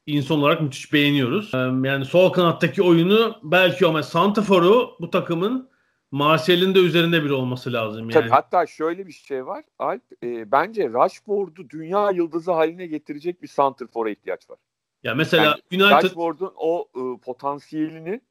[0.06, 1.54] insan olarak müthiş beğeniyoruz.
[1.84, 5.70] Yani sol kanattaki oyunu belki ama Santafor'u bu takımın
[6.12, 8.02] Martial'in de üzerinde bir olması lazım.
[8.02, 8.12] Yani.
[8.12, 9.63] Tabii, hatta şöyle bir şey var.
[9.80, 14.58] Alp e, bence Rashford'u dünya yıldızı haline getirecek bir Santrafor'a ihtiyaç var.
[15.04, 18.21] Ya mesela yani United Rashford'un o e, potansiyelini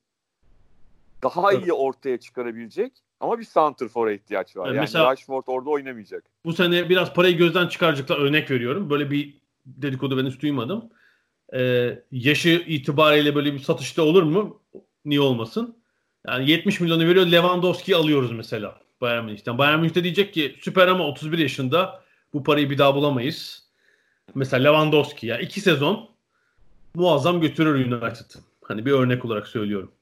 [1.23, 1.67] daha evet.
[1.67, 4.67] iyi ortaya çıkarabilecek ama bir Santrafor'a ihtiyaç var.
[4.67, 6.25] Yani, yani mesela, Rashford orada oynamayacak.
[6.45, 8.91] Bu sene biraz parayı gözden çıkaracaklar örnek veriyorum.
[8.91, 10.91] Böyle bir dedikodu ben hiç duymadım
[11.55, 14.61] e, yaşı itibariyle böyle bir satışta olur mu?
[15.05, 15.77] Niye olmasın?
[16.29, 19.59] Yani 70 milyonu veriyor Lewandowski'yi alıyoruz mesela Bayern Münih'ten.
[19.59, 22.03] Bayern Münih de diyecek ki süper ama 31 yaşında
[22.35, 23.65] bu parayı bir daha bulamayız.
[24.35, 26.11] Mesela Lewandowski ya iki sezon
[26.95, 28.41] muazzam götürür United.
[28.65, 29.93] Hani bir örnek olarak söylüyorum.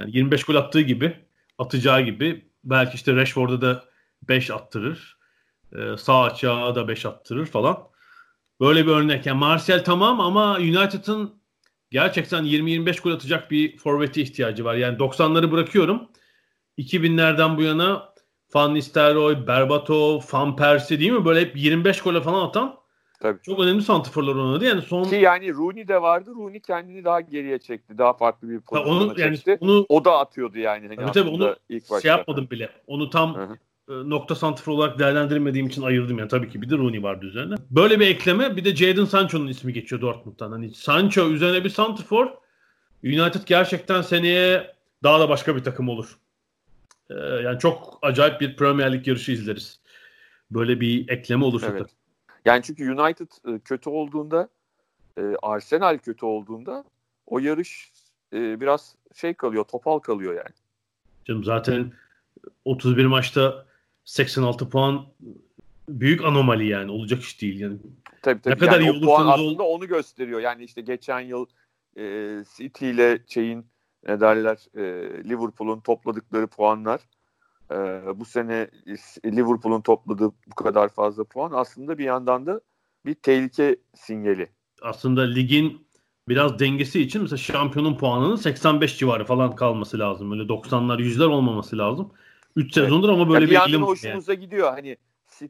[0.00, 1.16] Yani 25 gol attığı gibi
[1.58, 3.84] atacağı gibi belki işte Rashford'a da
[4.28, 5.16] 5 attırır.
[5.76, 7.78] Ee, sağ açığa da 5 attırır falan.
[8.60, 9.26] Böyle bir örnek.
[9.26, 11.34] Yani Martial tamam ama United'ın
[11.94, 14.74] gerçekten 20-25 gol atacak bir forvete ihtiyacı var.
[14.74, 16.08] Yani 90'ları bırakıyorum.
[16.78, 18.14] 2000'lerden bu yana
[18.54, 21.24] Van Nistelrooy, Berbatov, Van Persie değil mi?
[21.24, 22.76] Böyle hep 25 gol falan atan
[23.20, 23.42] Tabii.
[23.42, 24.64] çok önemli santrforlar oynadı.
[24.64, 26.32] Yani son Ki yani Rooney de vardı.
[26.36, 27.98] Rooney kendini daha geriye çekti.
[27.98, 29.58] Daha farklı bir pozisyona onu, yani çekti.
[29.60, 30.86] Onu, o da atıyordu yani.
[30.86, 32.00] Hani tabii tabii onu ilk başta.
[32.00, 32.70] şey yapmadım bile.
[32.86, 33.58] Onu tam Hı-hı.
[33.88, 37.54] E, nokta santrfor olarak değerlendirmediğim için ayırdım yani tabii ki bir de Rooney vardı üzerine.
[37.70, 40.52] Böyle bir ekleme bir de Jadon Sancho'nun ismi geçiyor Dortmund'dan.
[40.52, 42.26] Hani Sancho üzerine bir santrfor
[43.04, 46.18] United gerçekten seneye daha da başka bir takım olur.
[47.10, 49.80] Ee, yani çok acayip bir Premier Lig yarışı izleriz.
[50.50, 51.66] Böyle bir ekleme olursa.
[51.70, 51.90] Evet.
[52.44, 54.48] Yani çünkü United e, kötü olduğunda
[55.18, 56.84] e, Arsenal kötü olduğunda
[57.26, 57.92] o yarış
[58.32, 60.54] biraz şey kalıyor, topal kalıyor yani.
[61.24, 61.92] Canım zaten
[62.64, 63.66] 31 maçta
[64.04, 65.06] 86 puan
[65.88, 67.76] büyük anomali yani olacak iş değil yani.
[68.22, 68.54] Tabii tabii.
[68.54, 69.74] Ne kadar yani iyi puan aslında ol...
[69.74, 70.40] onu gösteriyor.
[70.40, 71.46] Yani işte geçen yıl
[71.96, 72.02] e,
[72.56, 73.66] City ile şeyin
[74.08, 74.82] ne derler e,
[75.24, 77.00] Liverpool'un topladıkları puanlar
[77.70, 77.74] e,
[78.14, 78.70] bu sene
[79.26, 82.60] Liverpool'un topladığı bu kadar fazla puan aslında bir yandan da
[83.06, 84.48] bir tehlike sinyali.
[84.82, 85.86] Aslında ligin
[86.28, 90.32] biraz dengesi için mesela şampiyonun puanının 85 civarı falan kalması lazım.
[90.32, 92.12] Öyle 90'lar 100'ler olmaması lazım.
[92.56, 92.74] 3 evet.
[92.74, 93.82] sezondur ama böyle yani bir ilim.
[93.82, 94.40] hoşumuza yani.
[94.40, 94.70] gidiyor.
[94.70, 94.96] Hani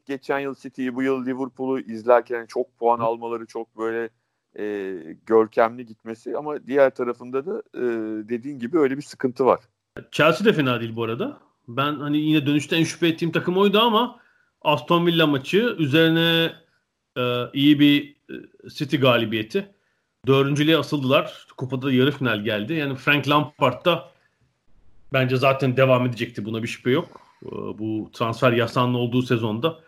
[0.06, 4.10] geçen yıl City'yi bu yıl Liverpool'u izlerken çok puan almaları çok böyle
[4.58, 4.94] e,
[5.26, 7.82] görkemli gitmesi ama diğer tarafında da e,
[8.28, 9.60] dediğin gibi öyle bir sıkıntı var.
[10.10, 11.38] Chelsea de fena değil bu arada.
[11.68, 14.20] Ben hani yine dönüşte en şüphe ettiğim takım oydu ama
[14.62, 16.52] Aston Villa maçı üzerine
[17.16, 19.74] e, iyi bir e, City galibiyeti.
[20.26, 21.46] Dördüncülüğe asıldılar.
[21.56, 22.72] Kupada yarı final geldi.
[22.72, 24.13] Yani Frank Lampard da
[25.14, 26.44] bence zaten devam edecekti.
[26.44, 27.20] Buna bir şüphe yok.
[27.46, 29.80] E, bu transfer yasağının olduğu sezonda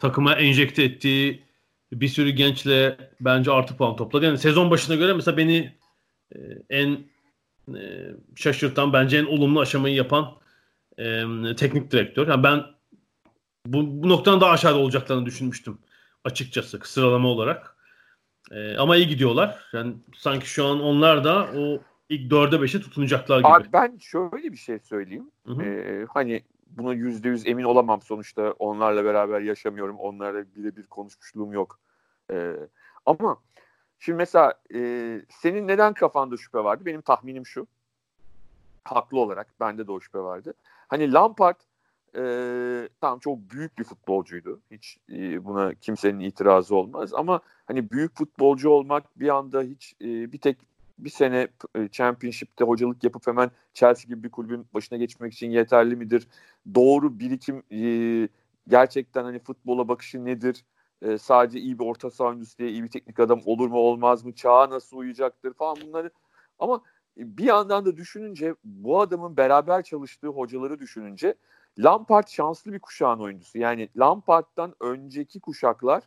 [0.00, 1.42] takıma enjekte ettiği
[1.92, 4.24] bir sürü gençle bence artı puan topladı.
[4.24, 5.72] Yani sezon başına göre mesela beni
[6.34, 6.38] e,
[6.70, 6.98] en
[7.74, 10.32] e, şaşırtan bence en olumlu aşamayı yapan
[10.98, 11.24] e,
[11.56, 12.28] teknik direktör.
[12.28, 12.64] Yani ben
[13.66, 15.78] bu, bu noktadan daha aşağıda olacaklarını düşünmüştüm
[16.24, 17.76] açıkçası sıralama olarak.
[18.50, 19.58] E, ama iyi gidiyorlar.
[19.72, 23.48] Yani sanki şu an onlar da o ilk dörde beşe tutunacaklar gibi.
[23.48, 25.30] Abi ben şöyle bir şey söyleyeyim.
[25.46, 25.62] Hı hı.
[25.62, 29.96] Ee, hani buna yüzde yüz emin olamam sonuçta onlarla beraber yaşamıyorum.
[29.98, 31.78] Onlarla birebir konuşmuşluğum yok.
[32.30, 32.56] Ee,
[33.06, 33.36] ama
[33.98, 36.86] şimdi mesela e, senin neden kafanda şüphe vardı?
[36.86, 37.66] Benim tahminim şu.
[38.84, 40.54] Haklı olarak bende de o şüphe vardı.
[40.88, 41.60] Hani Lampard
[42.16, 42.22] e,
[43.00, 44.60] tamam çok büyük bir futbolcuydu.
[44.70, 47.14] Hiç e, buna kimsenin itirazı olmaz.
[47.14, 50.58] Ama hani büyük futbolcu olmak bir anda hiç e, bir tek
[51.04, 55.96] bir sene e, Championship'te hocalık yapıp hemen Chelsea gibi bir kulübün başına geçmek için yeterli
[55.96, 56.28] midir?
[56.74, 58.28] Doğru birikim e,
[58.68, 60.64] gerçekten hani futbola bakışı nedir?
[61.02, 64.24] E, sadece iyi bir orta saha oyuncusu diye iyi bir teknik adam olur mu olmaz
[64.24, 64.34] mı?
[64.34, 66.10] Çağa nasıl uyacaktır falan bunları.
[66.58, 66.82] Ama
[67.16, 71.34] bir yandan da düşününce bu adamın beraber çalıştığı hocaları düşününce
[71.78, 73.58] Lampard şanslı bir kuşağın oyuncusu.
[73.58, 76.02] Yani Lampard'dan önceki kuşaklar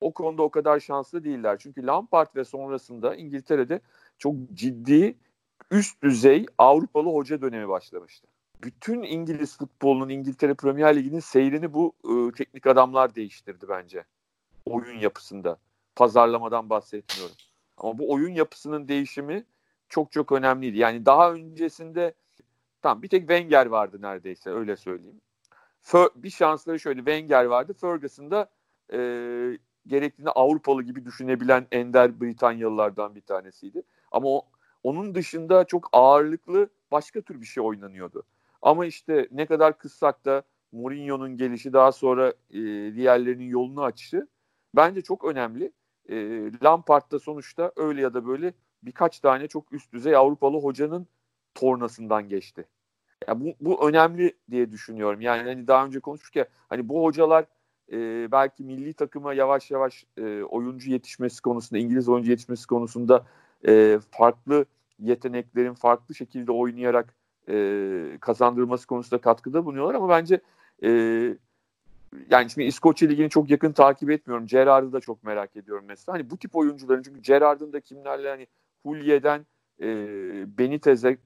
[0.00, 1.58] o konuda o kadar şanslı değiller.
[1.58, 3.80] Çünkü Lampard ve sonrasında İngiltere'de
[4.20, 5.14] çok ciddi
[5.70, 8.28] üst düzey Avrupalı hoca dönemi başlamıştı.
[8.62, 14.04] Bütün İngiliz futbolunun İngiltere Premier Ligi'nin seyrini bu e, teknik adamlar değiştirdi bence.
[14.66, 15.58] Oyun yapısında.
[15.96, 17.36] Pazarlamadan bahsetmiyorum.
[17.76, 19.44] Ama bu oyun yapısının değişimi
[19.88, 20.78] çok çok önemliydi.
[20.78, 22.14] Yani daha öncesinde
[22.82, 25.20] tam bir tek Wenger vardı neredeyse öyle söyleyeyim.
[25.82, 27.72] Fer, bir şansları şöyle Wenger vardı.
[27.72, 28.50] Ferguson'da
[28.92, 28.98] e,
[29.86, 33.82] gerektiğinde Avrupalı gibi düşünebilen ender Britanyalılardan bir tanesiydi.
[34.10, 34.42] Ama o,
[34.82, 38.22] onun dışında çok ağırlıklı başka tür bir şey oynanıyordu.
[38.62, 40.42] Ama işte ne kadar kıssak da
[40.72, 42.60] Mourinho'nun gelişi daha sonra e,
[42.94, 44.26] diğerlerinin yolunu açışı
[44.76, 45.72] bence çok önemli.
[46.08, 46.16] E,
[46.64, 51.06] Lampard da sonuçta öyle ya da böyle birkaç tane çok üst düzey Avrupalı hocanın
[51.54, 52.64] tornasından geçti.
[53.28, 55.20] Yani bu, bu önemli diye düşünüyorum.
[55.20, 57.44] Yani hani daha önce konuştuk ya hani bu hocalar
[57.92, 63.26] e, belki milli takıma yavaş yavaş e, oyuncu yetişmesi konusunda, İngiliz oyuncu yetişmesi konusunda
[63.66, 64.64] e, farklı
[64.98, 67.14] yeteneklerin farklı şekilde oynayarak
[67.48, 70.40] e, kazandırılması konusunda katkıda bulunuyorlar ama bence
[70.82, 70.88] e,
[72.30, 74.46] yani şimdi İskoçya Ligi'ni çok yakın takip etmiyorum.
[74.46, 76.14] Gerard'ı da çok merak ediyorum mesela.
[76.14, 78.46] Hani bu tip oyuncuların çünkü Gerard'ın da kimlerle hani
[78.82, 79.46] Hulye'den
[79.82, 79.88] e,
[80.58, 81.16] Benitez'e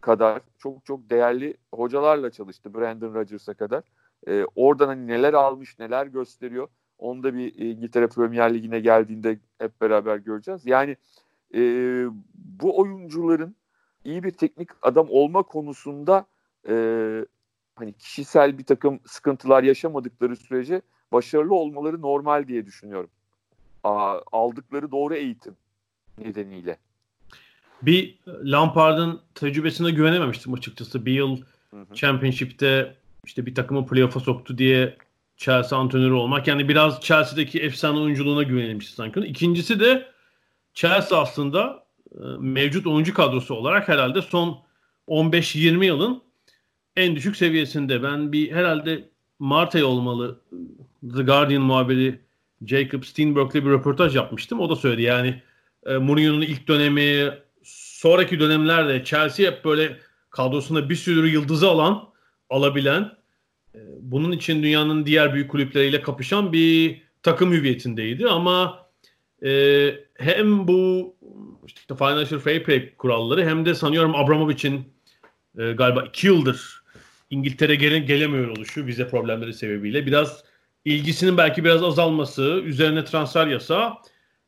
[0.00, 2.74] kadar çok çok değerli hocalarla çalıştı.
[2.74, 3.82] Brandon Rodgers'a kadar.
[4.28, 6.68] E, oradan hani neler almış, neler gösteriyor.
[6.98, 10.66] Onu da bir İngiltere Premier Ligi'ne geldiğinde hep beraber göreceğiz.
[10.66, 10.96] Yani
[11.54, 11.60] e,
[12.34, 13.56] bu oyuncuların
[14.04, 16.26] iyi bir teknik adam olma konusunda
[16.68, 16.74] e,
[17.74, 23.10] hani kişisel bir takım sıkıntılar yaşamadıkları sürece başarılı olmaları normal diye düşünüyorum.
[23.84, 25.56] Aa, aldıkları doğru eğitim
[26.18, 26.78] nedeniyle.
[27.82, 31.06] Bir Lampard'ın tecrübesine güvenememiştim açıkçası.
[31.06, 31.36] Bir yıl
[31.70, 31.94] hı hı.
[31.94, 34.96] Championship'te işte bir takımı playoff'a soktu diye
[35.36, 36.48] Chelsea antrenörü olmak.
[36.48, 39.20] Yani biraz Chelsea'deki efsane oyunculuğuna güvenilmişti sanki.
[39.20, 40.13] İkincisi de
[40.74, 44.62] Chelsea aslında e, mevcut oyuncu kadrosu olarak herhalde son
[45.08, 46.22] 15-20 yılın
[46.96, 48.02] en düşük seviyesinde.
[48.02, 49.08] Ben bir herhalde
[49.38, 50.40] Mart ayı olmalı
[51.16, 52.20] The Guardian muhabiri
[52.66, 54.60] Jacob Steinberg'le bir röportaj yapmıştım.
[54.60, 55.42] O da söyledi yani
[55.86, 59.96] e, Mourinho'nun ilk dönemi sonraki dönemlerde Chelsea hep böyle
[60.30, 62.08] kadrosunda bir sürü yıldızı alan
[62.50, 63.12] alabilen
[63.74, 68.83] e, bunun için dünyanın diğer büyük kulüpleriyle kapışan bir takım hüviyetindeydi ama
[69.42, 71.14] e, hem bu
[71.66, 74.92] işte Financial Fair Play kuralları hem de sanıyorum Abramovich'in
[75.58, 76.84] e, galiba iki yıldır
[77.30, 80.06] İngiltere gele, gelemiyor oluşu vize problemleri sebebiyle.
[80.06, 80.44] Biraz
[80.84, 83.92] ilgisinin belki biraz azalması, üzerine transfer yasağı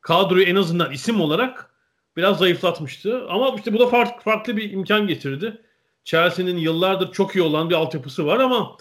[0.00, 1.70] kadroyu en azından isim olarak
[2.16, 3.28] biraz zayıflatmıştı.
[3.28, 5.62] Ama işte bu da farklı, farklı bir imkan getirdi.
[6.04, 8.76] Chelsea'nin yıllardır çok iyi olan bir altyapısı var ama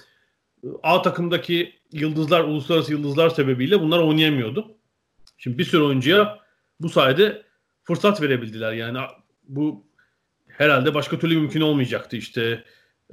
[0.83, 4.77] A takımdaki yıldızlar, uluslararası yıldızlar sebebiyle bunlar oynayamıyordu.
[5.37, 6.39] Şimdi bir sürü oyuncuya
[6.79, 7.43] bu sayede
[7.83, 8.73] fırsat verebildiler.
[8.73, 8.99] Yani
[9.47, 9.85] bu
[10.47, 12.63] herhalde başka türlü mümkün olmayacaktı işte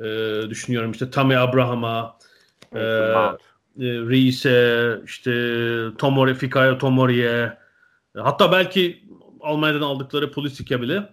[0.01, 0.05] e,
[0.51, 2.19] düşünüyorum işte Tammy Abraham'a
[2.75, 3.39] e, e,
[3.79, 5.31] Reis'e işte
[5.99, 7.59] Tomori, Fikayo Tomori'ye
[8.17, 9.05] hatta belki
[9.41, 11.09] Almanya'dan aldıkları Pulisic'e bile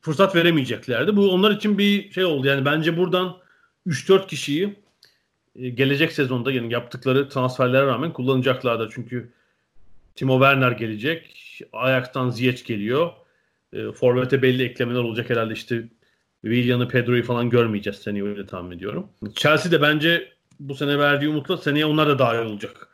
[0.00, 1.16] fırsat veremeyeceklerdi.
[1.16, 2.46] Bu onlar için bir şey oldu.
[2.46, 3.36] Yani bence buradan
[3.86, 4.82] 3-4 kişiyi
[5.56, 8.92] e, gelecek sezonda yani yaptıkları transferlere rağmen kullanacaklardır.
[8.94, 9.32] Çünkü
[10.14, 11.38] Timo Werner gelecek.
[11.72, 13.10] Ajax'tan Ziyech geliyor.
[13.72, 15.84] E, Forvet'e belli eklemeler olacak herhalde işte
[16.42, 19.08] Willian'ı, Pedro'yu falan görmeyeceğiz seneye öyle tahmin ediyorum.
[19.34, 22.88] Chelsea de bence bu sene verdiği umutla seneye onlar da dahil olacak.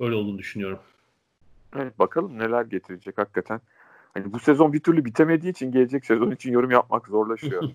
[0.00, 0.78] Öyle olduğunu düşünüyorum.
[1.76, 3.60] Evet bakalım neler getirecek hakikaten.
[4.14, 7.62] Hani bu sezon bir türlü bitemediği için gelecek sezon için yorum yapmak zorlaşıyor.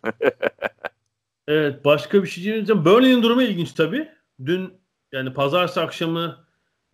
[1.47, 2.86] evet başka bir şey diyeceğim.
[2.86, 4.10] Burnley'in durumu ilginç tabii.
[4.45, 4.73] Dün
[5.12, 6.45] yani pazartesi akşamı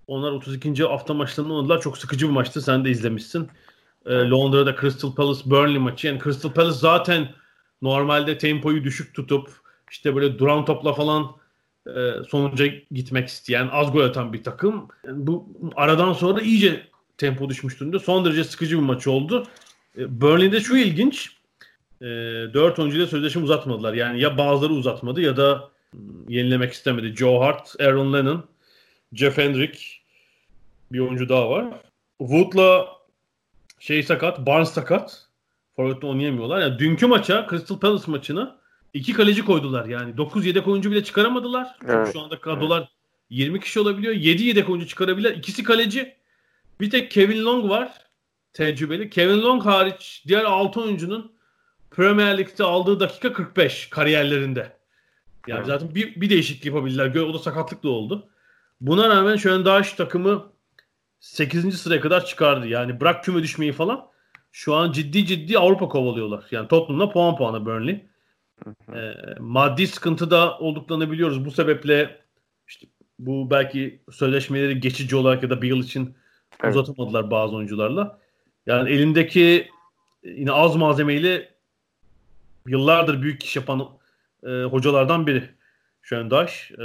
[0.09, 0.83] onlar 32.
[0.83, 1.81] hafta maçlarını oynadılar.
[1.81, 2.61] Çok sıkıcı bir maçtı.
[2.61, 3.49] Sen de izlemişsin.
[4.05, 6.07] Ee, Londra'da Crystal Palace Burnley maçı.
[6.07, 7.29] Yani Crystal Palace zaten
[7.81, 9.49] normalde tempoyu düşük tutup
[9.91, 11.31] işte böyle duran topla falan
[11.87, 14.87] e, sonuca gitmek isteyen, az gol atan bir takım.
[15.07, 17.99] Yani bu aradan sonra iyice tempo düşmüş durumda.
[17.99, 19.47] Son derece sıkıcı bir maç oldu.
[19.97, 21.31] E, Burnley'de şu ilginç.
[22.01, 23.93] E, 4 oyuncuyla sözleşme uzatmadılar.
[23.93, 25.69] Yani ya bazıları uzatmadı ya da
[26.27, 27.15] yenilemek istemedi.
[27.15, 28.45] Joe Hart, Aaron Lennon,
[29.13, 29.98] Jeff Hendrick
[30.91, 31.65] bir oyuncu daha var.
[32.19, 32.87] Wood'la
[33.79, 35.29] şey sakat, Barnes sakat.
[35.75, 36.61] Forvet'te oynayamıyorlar.
[36.61, 38.59] Yani dünkü maça, Crystal Palace maçına
[38.93, 39.85] iki kaleci koydular.
[39.85, 41.77] Yani 9 yedek oyuncu bile çıkaramadılar.
[41.87, 42.13] Evet.
[42.13, 42.89] Şu anda kadrolar evet.
[43.29, 44.13] 20 kişi olabiliyor.
[44.13, 45.37] 7 yedek oyuncu çıkarabilir.
[45.37, 46.15] İkisi kaleci.
[46.79, 47.93] Bir tek Kevin Long var.
[48.53, 49.09] Tecrübeli.
[49.09, 51.31] Kevin Long hariç diğer 6 oyuncunun
[51.91, 54.77] Premier Lig'de aldığı dakika 45 kariyerlerinde.
[55.47, 55.67] Yani evet.
[55.67, 57.15] zaten bir, bir değişiklik yapabildiler.
[57.15, 58.29] O da sakatlık da oldu.
[58.81, 60.51] Buna rağmen şu an daha şu takımı
[61.19, 61.81] 8.
[61.81, 62.67] sıraya kadar çıkardı.
[62.67, 64.09] Yani bırak küme düşmeyi falan.
[64.51, 66.45] Şu an ciddi ciddi Avrupa kovalıyorlar.
[66.51, 68.05] Yani Tottenham'la puan puana Burnley.
[68.95, 71.45] e, maddi sıkıntı da olduklarını biliyoruz.
[71.45, 72.21] Bu sebeple
[72.67, 72.87] işte
[73.19, 76.15] bu belki sözleşmeleri geçici olarak ya da bir yıl için
[76.63, 76.75] evet.
[76.75, 78.19] uzatamadılar bazı oyuncularla.
[78.65, 79.69] Yani elindeki
[80.23, 81.49] yine az malzemeyle
[82.67, 83.89] yıllardır büyük iş yapan
[84.43, 85.49] e, hocalardan biri
[86.01, 86.71] Şöndaş.
[86.71, 86.83] E,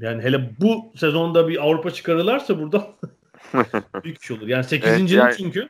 [0.00, 2.86] yani hele bu sezonda bir Avrupa çıkarırlarsa burada
[4.04, 4.48] büyük iş olur.
[4.48, 4.90] Yani 8.
[4.90, 5.68] Evet, yani, çünkü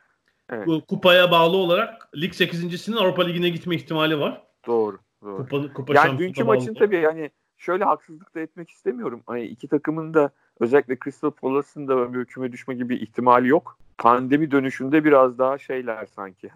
[0.49, 0.67] evet.
[0.67, 4.43] bu kupaya bağlı olarak lig 8.sinin Avrupa Ligi'ne gitme ihtimali var.
[4.67, 4.99] Doğru.
[5.23, 5.37] doğru.
[5.37, 9.23] Kupa, kupa yani dünkü maçın tabii yani şöyle haksızlık da etmek istemiyorum.
[9.25, 13.77] Hani iki takımın da özellikle Crystal Palace'ın da bir küme düşme gibi ihtimali yok.
[13.97, 16.49] Pandemi dönüşünde biraz daha şeyler sanki.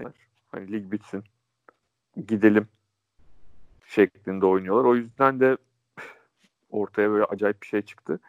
[0.51, 1.23] Hani lig bitsin.
[2.27, 2.67] Gidelim
[3.87, 4.83] şeklinde oynuyorlar.
[4.83, 5.57] O yüzden de
[6.69, 8.19] ortaya böyle acayip bir şey çıktı.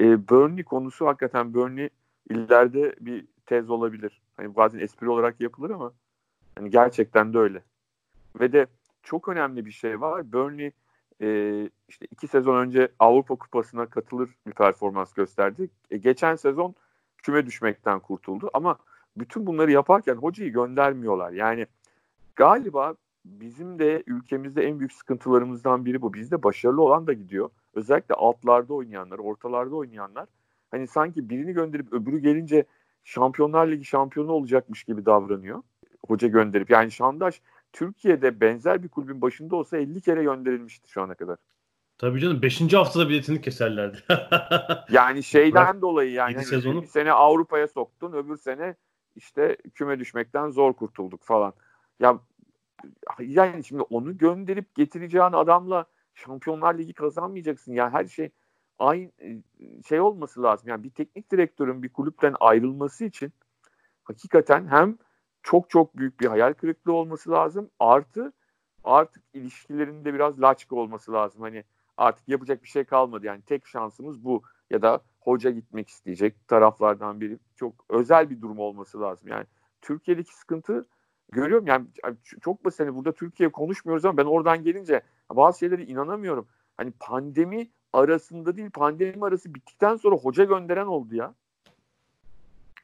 [0.00, 1.88] E, Burnley konusu hakikaten Burnley
[2.30, 4.22] ileride bir tez olabilir.
[4.36, 5.92] Hani bazen espri olarak yapılır ama
[6.54, 7.62] hani gerçekten de öyle.
[8.40, 8.66] Ve de
[9.02, 10.32] çok önemli bir şey var.
[10.32, 10.70] Burnley
[11.22, 15.70] e, işte iki sezon önce Avrupa Kupası'na katılır bir performans gösterdi.
[15.90, 16.74] E, geçen sezon
[17.18, 18.78] küme düşmekten kurtuldu ama
[19.16, 21.32] bütün bunları yaparken hocayı göndermiyorlar.
[21.32, 21.66] Yani
[22.36, 26.14] galiba bizim de ülkemizde en büyük sıkıntılarımızdan biri bu.
[26.14, 27.50] Bizde başarılı olan da gidiyor.
[27.74, 30.26] Özellikle altlarda oynayanlar, ortalarda oynayanlar
[30.74, 32.64] hani sanki birini gönderip öbürü gelince
[33.04, 35.62] Şampiyonlar Ligi şampiyonu olacakmış gibi davranıyor.
[36.06, 37.40] Hoca gönderip yani Şandaş
[37.72, 41.36] Türkiye'de benzer bir kulübün başında olsa 50 kere gönderilmişti şu ana kadar.
[41.98, 42.72] Tabii canım 5.
[42.72, 43.98] haftada biletini keserlerdi.
[44.90, 46.82] yani şeyden Bırak, dolayı yani hani sezonu.
[46.82, 48.74] bir sene Avrupa'ya soktun öbür sene
[49.16, 51.52] işte küme düşmekten zor kurtulduk falan.
[52.00, 52.18] Ya
[53.20, 57.72] yani şimdi onu gönderip getireceğin adamla Şampiyonlar Ligi kazanmayacaksın.
[57.72, 58.30] Yani her şey
[58.78, 59.42] aynı e,
[59.88, 60.68] şey olması lazım.
[60.68, 63.32] Yani bir teknik direktörün bir kulüpten ayrılması için
[64.04, 64.98] hakikaten hem
[65.42, 67.70] çok çok büyük bir hayal kırıklığı olması lazım.
[67.78, 68.32] Artı
[68.84, 71.42] artık ilişkilerinde biraz laçka olması lazım.
[71.42, 71.64] Hani
[71.96, 73.26] artık yapacak bir şey kalmadı.
[73.26, 74.42] Yani tek şansımız bu.
[74.70, 77.38] Ya da hoca gitmek isteyecek taraflardan biri.
[77.56, 79.28] Çok özel bir durum olması lazım.
[79.28, 79.44] Yani
[79.80, 80.86] Türkiye'deki sıkıntı
[81.32, 81.66] görüyorum.
[81.66, 81.86] Yani
[82.40, 82.80] çok basit.
[82.80, 86.48] Hani burada Türkiye konuşmuyoruz ama ben oradan gelince bazı şeylere inanamıyorum.
[86.76, 91.34] Hani pandemi arasında değil pandemi arası bittikten sonra hoca gönderen oldu ya.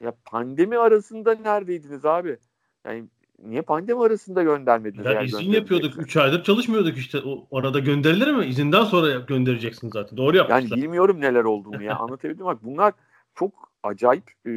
[0.00, 2.38] Ya pandemi arasında neredeydiniz abi?
[2.84, 3.04] Yani
[3.44, 5.14] niye pandemi arasında göndermediler?
[5.14, 5.98] Ya izin yapıyorduk.
[5.98, 7.18] 3 aydır çalışmıyorduk işte.
[7.24, 8.46] O arada gönderilir mi?
[8.46, 10.16] İzinden sonra göndereceksin zaten.
[10.16, 10.60] Doğru yapmışlar.
[10.60, 11.96] Yani bilmiyorum neler olduğunu ya.
[11.96, 12.58] Anlatabildim bak.
[12.62, 12.92] Bunlar
[13.34, 14.52] çok acayip e,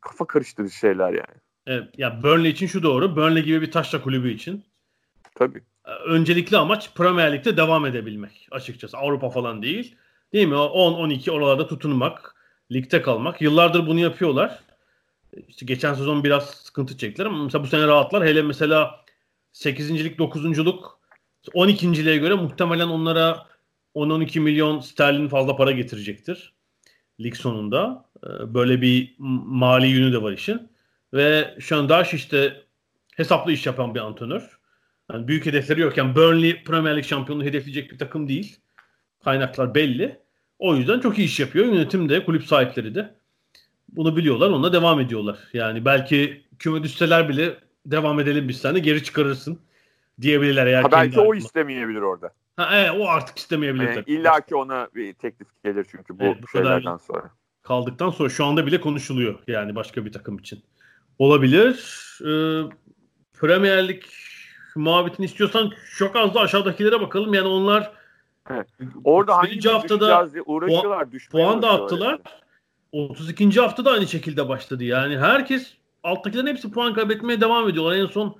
[0.00, 1.38] kafa karıştırıcı şeyler yani.
[1.66, 3.16] Evet, ya Burnley için şu doğru.
[3.16, 4.64] Burnley gibi bir taşla kulübü için.
[5.34, 5.62] Tabii.
[5.84, 8.98] Öncelikli amaç Premier Lig'de devam edebilmek açıkçası.
[8.98, 9.96] Avrupa falan değil.
[10.32, 10.54] Değil mi?
[10.54, 12.34] 10-12 oralarda tutunmak,
[12.72, 13.42] ligde kalmak.
[13.42, 14.60] Yıllardır bunu yapıyorlar.
[15.48, 18.26] İşte geçen sezon biraz sıkıntı çektiler ama mesela bu sene rahatlar.
[18.26, 19.04] Hele mesela
[19.52, 20.18] 8.
[20.18, 20.66] 9.
[20.66, 20.84] lik
[21.54, 22.04] 12.
[22.04, 23.46] liğe göre muhtemelen onlara
[23.94, 26.52] 10-12 milyon sterlin fazla para getirecektir.
[27.20, 28.04] Lig sonunda.
[28.24, 30.68] Ee, böyle bir mali yönü de var işin.
[31.14, 32.62] Ve şu an Daş işte
[33.16, 34.58] hesaplı iş yapan bir antrenör.
[35.12, 35.96] Yani büyük hedefleri yok.
[35.96, 38.56] Yani Burnley Premier Lig şampiyonluğu hedefleyecek bir takım değil.
[39.24, 40.20] Kaynaklar belli.
[40.58, 41.66] O yüzden çok iyi iş yapıyor.
[41.66, 43.14] Yönetim de, kulüp sahipleri de.
[43.88, 44.50] Bunu biliyorlar.
[44.50, 45.38] Onunla devam ediyorlar.
[45.52, 47.54] Yani belki küme düşseler bile
[47.86, 49.58] devam edelim biz de geri çıkarırsın
[50.20, 50.66] diyebilirler.
[50.66, 52.32] Eğer ha, belki o istemeyebilir orada.
[52.56, 53.88] Ha, evet, o artık istemeyebilir.
[53.88, 57.30] Yani İlla ki ona bir teklif gelir çünkü bu, evet, bu şeylerden sonra.
[57.62, 60.64] Kaldıktan sonra şu anda bile konuşuluyor yani başka bir takım için.
[61.18, 61.74] Olabilir.
[62.20, 62.62] Ee,
[63.40, 64.02] Premier Lig
[64.74, 67.34] muhabbetini istiyorsan çok az da aşağıdakilere bakalım.
[67.34, 67.92] Yani onlar
[68.50, 68.66] evet.
[69.04, 72.10] Orada hangi haftada uğraşıyorlar, puan, puan da attılar.
[72.10, 72.20] Yani.
[72.92, 73.60] 32.
[73.60, 74.84] hafta da aynı şekilde başladı.
[74.84, 77.96] Yani herkes alttakilerin hepsi puan kaybetmeye devam ediyorlar.
[77.96, 78.36] En son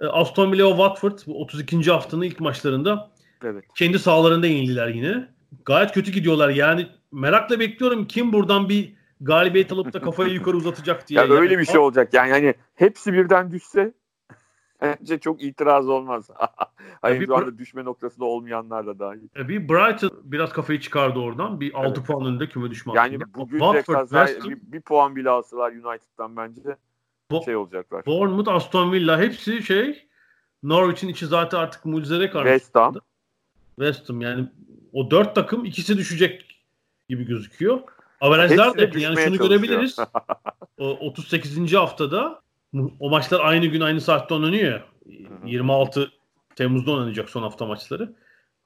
[0.00, 1.90] e, Aston Villa Watford 32.
[1.90, 3.10] haftanın ilk maçlarında
[3.44, 3.64] evet.
[3.74, 5.28] kendi sahalarında yenildiler yine.
[5.64, 6.48] Gayet kötü gidiyorlar.
[6.48, 11.20] Yani merakla bekliyorum kim buradan bir galibiyet alıp da kafayı yukarı uzatacak diye.
[11.20, 11.40] Ya yani.
[11.40, 12.14] öyle bir şey olacak.
[12.14, 13.92] Yani hani hepsi birden düşse
[14.82, 16.30] bence çok itiraz olmaz.
[17.02, 19.28] Hayır şu anda düşme noktasında olmayanlar da dahil.
[19.36, 21.60] Bir Brighton biraz kafayı çıkardı oradan.
[21.60, 22.06] Bir 6 evet.
[22.06, 26.60] puan önünde küme düşme Yani bugün de kaza, bir, bir puan bile alsalar United'dan bence
[27.30, 28.06] Bo- şey olacaklar.
[28.06, 30.06] Bournemouth, Aston Villa hepsi şey
[30.62, 32.48] Norwich'in içi zaten artık mucizelere karşı.
[32.48, 32.94] West Ham.
[33.76, 34.48] West Ham yani
[34.92, 36.62] o dört takım ikisi düşecek
[37.08, 37.80] gibi gözüküyor.
[38.20, 39.96] Averajlar da yani şunu görebiliriz.
[40.78, 41.74] o 38.
[41.74, 42.42] haftada
[43.00, 44.84] o maçlar aynı gün aynı saatte oynanıyor ya.
[45.44, 46.12] 26
[46.56, 48.16] Temmuz'da oynanacak son hafta maçları.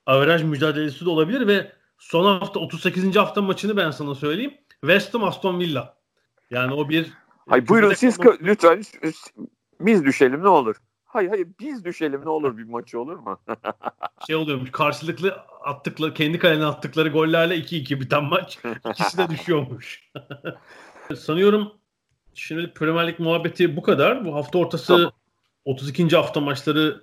[0.07, 3.17] Averaj mücadelesi de olabilir ve son hafta 38.
[3.17, 4.55] hafta maçını ben sana söyleyeyim.
[4.81, 5.97] West Ham Aston Villa.
[6.51, 7.13] Yani o bir
[7.49, 8.37] Hayır buyurun siz ama...
[8.43, 8.83] lütfen
[9.81, 10.77] biz düşelim ne olur.
[11.05, 13.41] Hayır hayır biz düşelim ne olur bir maçı olur mu?
[14.27, 15.33] şey oluyormuş karşılıklı
[15.65, 18.59] attıkları kendi kalene attıkları gollerle 2-2 biten maç.
[18.91, 20.11] İkisi de düşüyormuş.
[21.17, 21.73] Sanıyorum
[22.35, 24.25] şimdi Premier Lig muhabbeti bu kadar.
[24.25, 25.13] Bu hafta ortası tamam.
[25.65, 26.17] 32.
[26.17, 27.01] hafta maçları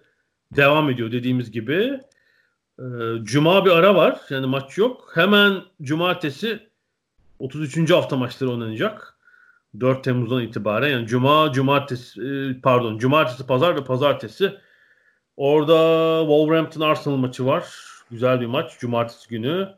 [0.55, 1.99] devam ediyor dediğimiz gibi.
[2.79, 2.83] Ee,
[3.23, 4.19] Cuma bir ara var.
[4.29, 5.11] Yani maç yok.
[5.15, 6.69] Hemen cumartesi
[7.39, 7.91] 33.
[7.91, 9.17] hafta maçları oynanacak.
[9.79, 14.57] 4 Temmuz'dan itibaren yani cuma, cumartesi e, pardon, cumartesi, pazar ve pazartesi
[15.37, 17.67] orada Wolverhampton Arsenal maçı var.
[18.11, 19.69] Güzel bir maç cumartesi günü.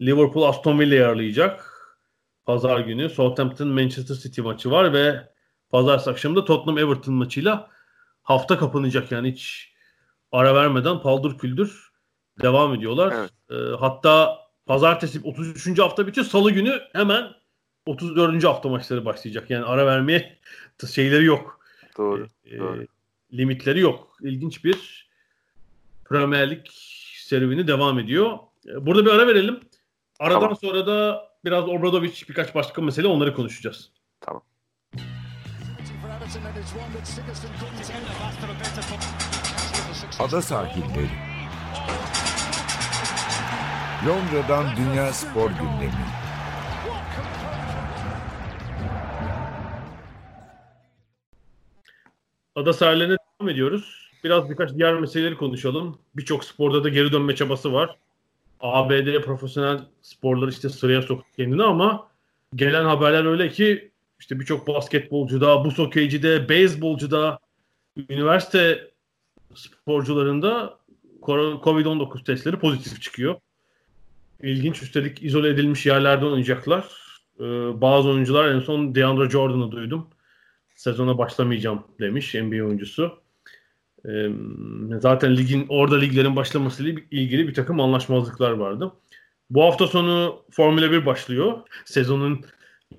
[0.00, 1.69] Liverpool Aston Villa'yı ağırlayacak.
[2.46, 5.28] Pazar günü Southampton Manchester City maçı var ve
[5.70, 7.70] pazar akşamı da Tottenham Everton maçıyla
[8.22, 9.72] hafta kapanacak yani hiç
[10.32, 11.90] ara vermeden paldır küldür
[12.42, 13.14] devam ediyorlar.
[13.18, 13.30] Evet.
[13.50, 15.78] E, hatta pazartesi 33.
[15.78, 16.26] hafta bitiyor.
[16.26, 17.32] Salı günü hemen
[17.86, 18.44] 34.
[18.44, 19.50] hafta maçları başlayacak.
[19.50, 20.38] Yani ara vermeye
[20.92, 21.60] şeyleri yok.
[21.98, 22.26] Doğru.
[22.44, 22.86] E, doğru.
[23.32, 24.16] Limitleri yok.
[24.22, 25.10] İlginç bir
[26.04, 26.66] Premier Lig
[27.16, 28.38] serüveni devam ediyor.
[28.68, 29.60] E, burada bir ara verelim.
[30.18, 30.56] Aradan tamam.
[30.56, 33.92] sonra da biraz Obradovic birkaç başka mesele onları konuşacağız.
[34.20, 34.42] Tamam.
[40.18, 41.08] Ada sahilleri.
[44.06, 45.92] Londra'dan Dünya Spor Gündemi.
[52.54, 54.10] Ada sahillerine devam ediyoruz.
[54.24, 55.98] Biraz birkaç diğer meseleleri konuşalım.
[56.16, 57.98] Birçok sporda da geri dönme çabası var.
[58.60, 62.08] ABD profesyonel sporları işte sıraya soktu kendini ama
[62.54, 63.90] gelen haberler öyle ki
[64.20, 67.38] işte birçok basketbolcuda, buz hokeycide, beyzbolcuda,
[68.08, 68.90] üniversite
[69.54, 70.78] sporcularında
[71.22, 73.34] COVID-19 testleri pozitif çıkıyor.
[74.42, 76.84] İlginç üstelik izole edilmiş yerlerde oynayacaklar.
[77.40, 77.44] Ee,
[77.80, 80.08] bazı oyuncular en son DeAndre Jordan'ı duydum
[80.80, 83.19] sezona başlamayacağım demiş NBA oyuncusu.
[84.08, 84.10] E,
[85.00, 88.92] zaten ligin orada liglerin başlamasıyla ilgili bir takım anlaşmazlıklar vardı.
[89.50, 91.58] Bu hafta sonu Formula 1 başlıyor.
[91.84, 92.44] Sezonun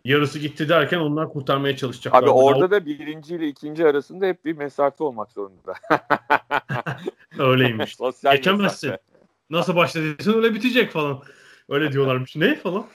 [0.06, 2.24] yarısı gitti derken onlar kurtarmaya çalışacaklar.
[2.24, 5.74] Abi orada da birinci ile ikinci arasında hep bir mesafe olmak zorunda.
[7.40, 7.98] Öyleymiş.
[8.32, 8.90] Geçemezsin.
[8.90, 9.12] Mesafe.
[9.50, 11.22] Nasıl başladıysan öyle bitecek falan.
[11.70, 12.36] Öyle diyorlarmış.
[12.36, 12.86] ne falan.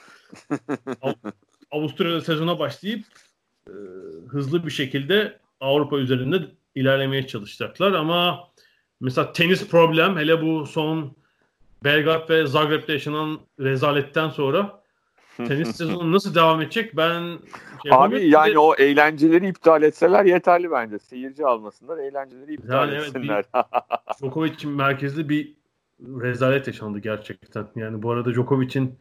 [1.70, 3.04] Avusturya'da sezona başlayıp
[3.68, 3.74] e,
[4.28, 6.36] hızlı bir şekilde Avrupa üzerinde
[6.76, 8.48] ilerlemeye çalışacaklar ama
[9.00, 11.16] mesela tenis problem hele bu son
[11.84, 14.82] Belgrad ve Zagreb'de yaşanan rezaletten sonra
[15.36, 17.38] tenis sezonu nasıl devam edecek ben
[17.82, 18.58] şey Abi yani de...
[18.58, 20.98] o eğlenceleri iptal etseler yeterli bence.
[20.98, 23.44] Seyirci almasınlar, eğlenceleri iptal yani etsinler.
[23.54, 23.64] Evet,
[24.20, 25.52] Djokovic merkezli bir
[26.00, 27.66] rezalet yaşandı gerçekten.
[27.76, 28.98] Yani bu arada Djokovic'in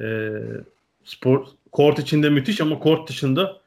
[0.00, 0.30] e,
[1.04, 3.60] spor kort içinde müthiş ama kort dışında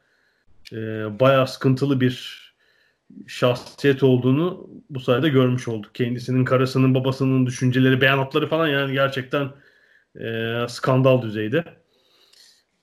[0.72, 0.76] e,
[1.20, 2.41] bayağı sıkıntılı bir
[3.26, 5.94] şahsiyet olduğunu bu sayede görmüş olduk.
[5.94, 9.50] Kendisinin karısının babasının düşünceleri, beyanatları falan yani gerçekten
[10.20, 11.64] e, skandal düzeyde.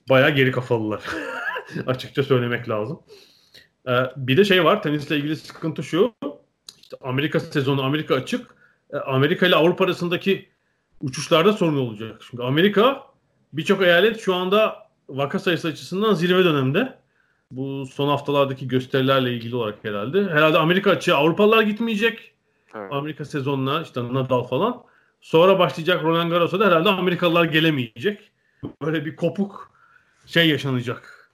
[0.08, 1.02] Bayağı geri kafalılar.
[1.86, 3.00] Açıkça söylemek lazım.
[3.88, 6.14] E, bir de şey var tenisle ilgili sıkıntı şu.
[6.80, 8.54] İşte Amerika sezonu Amerika açık.
[8.92, 10.48] E, Amerika ile Avrupa arasındaki
[11.00, 12.22] uçuşlarda sorun olacak.
[12.30, 13.02] Çünkü Amerika
[13.52, 14.76] birçok eyalet şu anda
[15.08, 16.99] vaka sayısı açısından zirve dönemde.
[17.50, 20.24] Bu son haftalardaki gösterilerle ilgili olarak herhalde.
[20.24, 22.32] Herhalde Amerika açığı Avrupalılar gitmeyecek.
[22.74, 22.92] Evet.
[22.92, 24.82] Amerika sezonuna işte Nadal falan.
[25.20, 28.30] Sonra başlayacak Roland Garros'a da herhalde Amerikalılar gelemeyecek.
[28.82, 29.72] Böyle bir kopuk
[30.26, 31.30] şey yaşanacak.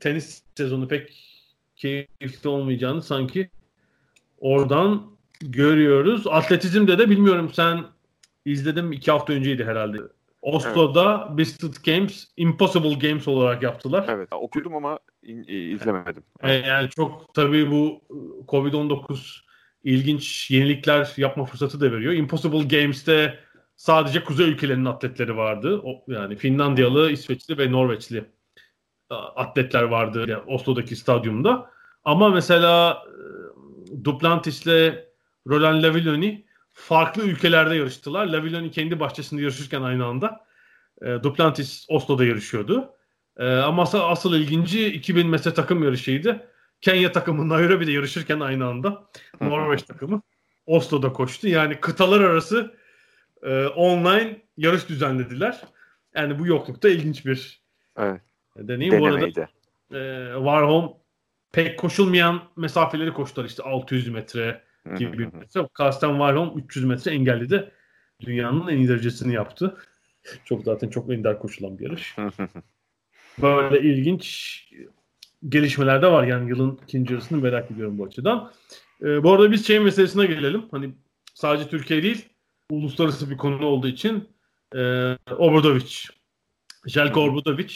[0.00, 1.24] Tenis sezonu pek
[1.76, 3.50] keyifli olmayacağını sanki
[4.38, 5.06] oradan
[5.40, 6.26] görüyoruz.
[6.26, 7.84] Atletizmde de bilmiyorum sen
[8.44, 9.98] izledim iki hafta önceydi herhalde.
[10.44, 11.38] Oslo'da evet.
[11.38, 14.04] Biscuit Games Impossible Games olarak yaptılar.
[14.08, 16.22] Evet okudum ama in, izlemedim.
[16.42, 18.00] E, yani çok tabii bu
[18.48, 19.40] Covid-19
[19.84, 22.12] ilginç yenilikler yapma fırsatı da veriyor.
[22.12, 23.38] Impossible Games'te
[23.76, 25.80] sadece kuzey ülkelerinin atletleri vardı.
[25.84, 28.24] O, yani Finlandiyalı, İsveçli ve Norveçli
[29.36, 31.70] atletler vardı yani Oslo'daki stadyumda.
[32.04, 34.94] Ama mesela e, Duplantis'le
[35.48, 36.44] Roland Lavilloni
[36.74, 38.26] farklı ülkelerde yarıştılar.
[38.26, 40.46] Lavilloni kendi bahçesinde yarışırken aynı anda
[41.02, 42.94] e, Duplantis Oslo'da yarışıyordu.
[43.36, 46.48] E, ama asıl ilginci 2000 metre takım yarışıydı.
[46.80, 49.04] Kenya takımı Nairobi'de yarışırken aynı anda
[49.40, 50.22] Norveç takımı
[50.66, 51.48] Oslo'da koştu.
[51.48, 52.74] Yani kıtalar arası
[53.42, 55.60] e, online yarış düzenlediler.
[56.14, 57.62] Yani bu yoklukta ilginç bir
[57.98, 58.20] evet.
[58.56, 58.92] deneyim.
[58.92, 59.36] Denemeydi.
[59.36, 59.48] Bu arada
[59.90, 60.92] e, Warholm
[61.52, 64.62] pek koşulmayan mesafeleri koştular işte 600 metre
[64.98, 65.68] gibi bir metre.
[65.72, 67.70] Karsten Warholm 300 metre engelledi.
[68.20, 69.76] Dünyanın en iyi derecesini yaptı.
[70.44, 72.16] Çok zaten çok ender koşulan bir yarış.
[73.42, 74.58] Böyle ilginç
[75.48, 78.52] gelişmeler de var yani yılın ikinci yarısını merak ediyorum bu açıdan.
[79.02, 80.64] Ee, bu arada biz şey meselesine gelelim.
[80.70, 80.94] Hani
[81.34, 82.28] sadece Türkiye değil,
[82.70, 84.28] uluslararası bir konu olduğu için
[84.74, 84.78] e,
[85.38, 85.94] Obradovic,
[86.86, 87.74] Jelko Obradovic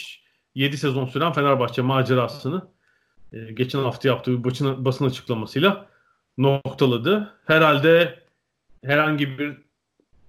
[0.55, 2.67] 7 sezon süren Fenerbahçe macerasını
[3.33, 5.89] e, geçen hafta yaptığı bir basın, basın açıklamasıyla
[6.39, 7.33] noktaladı.
[7.45, 8.19] Herhalde
[8.85, 9.57] herhangi bir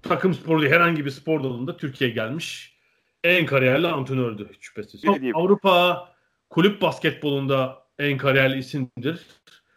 [0.03, 2.77] takım sporu değil, herhangi bir spor dalında Türkiye gelmiş
[3.25, 5.03] en kariyerli antrenördü şüphesiz.
[5.35, 6.09] Avrupa
[6.51, 9.27] kulüp basketbolunda en kariyerli isimdir.